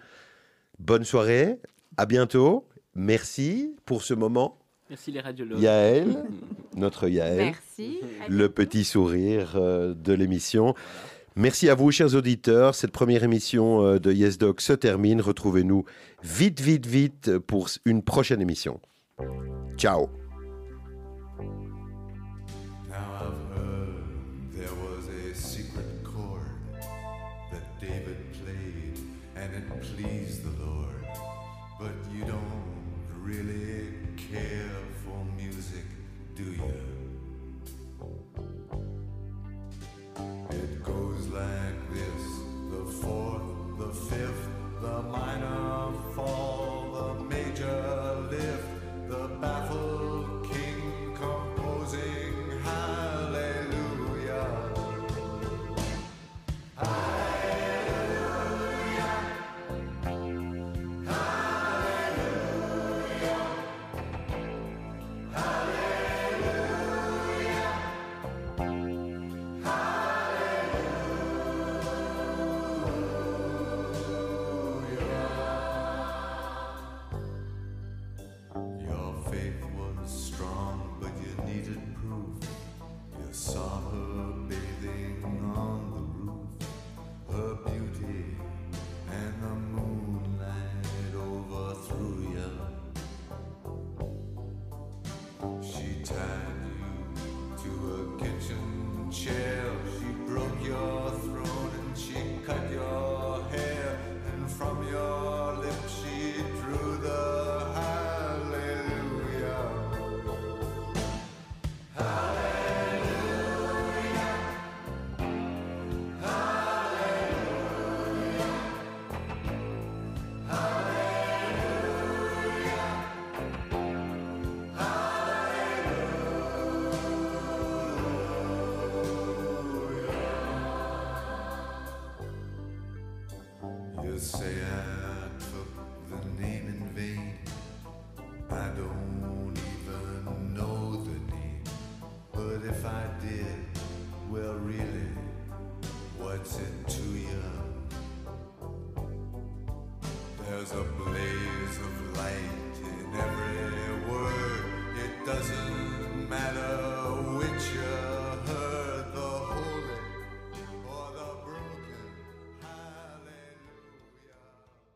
[0.79, 1.59] bonne soirée.
[1.97, 2.69] À bientôt.
[2.95, 4.59] Merci pour ce moment.
[4.91, 5.59] Merci les radiologues.
[5.59, 6.23] Yael,
[6.77, 7.55] notre Yael.
[7.79, 8.01] Merci.
[8.29, 10.75] Le petit sourire de l'émission.
[11.35, 12.75] Merci à vous, chers auditeurs.
[12.75, 15.23] Cette première émission de Yes Doc se termine.
[15.23, 15.87] Retrouvez-nous
[16.23, 18.81] vite, vite, vite pour une prochaine émission.
[19.79, 20.09] Ciao.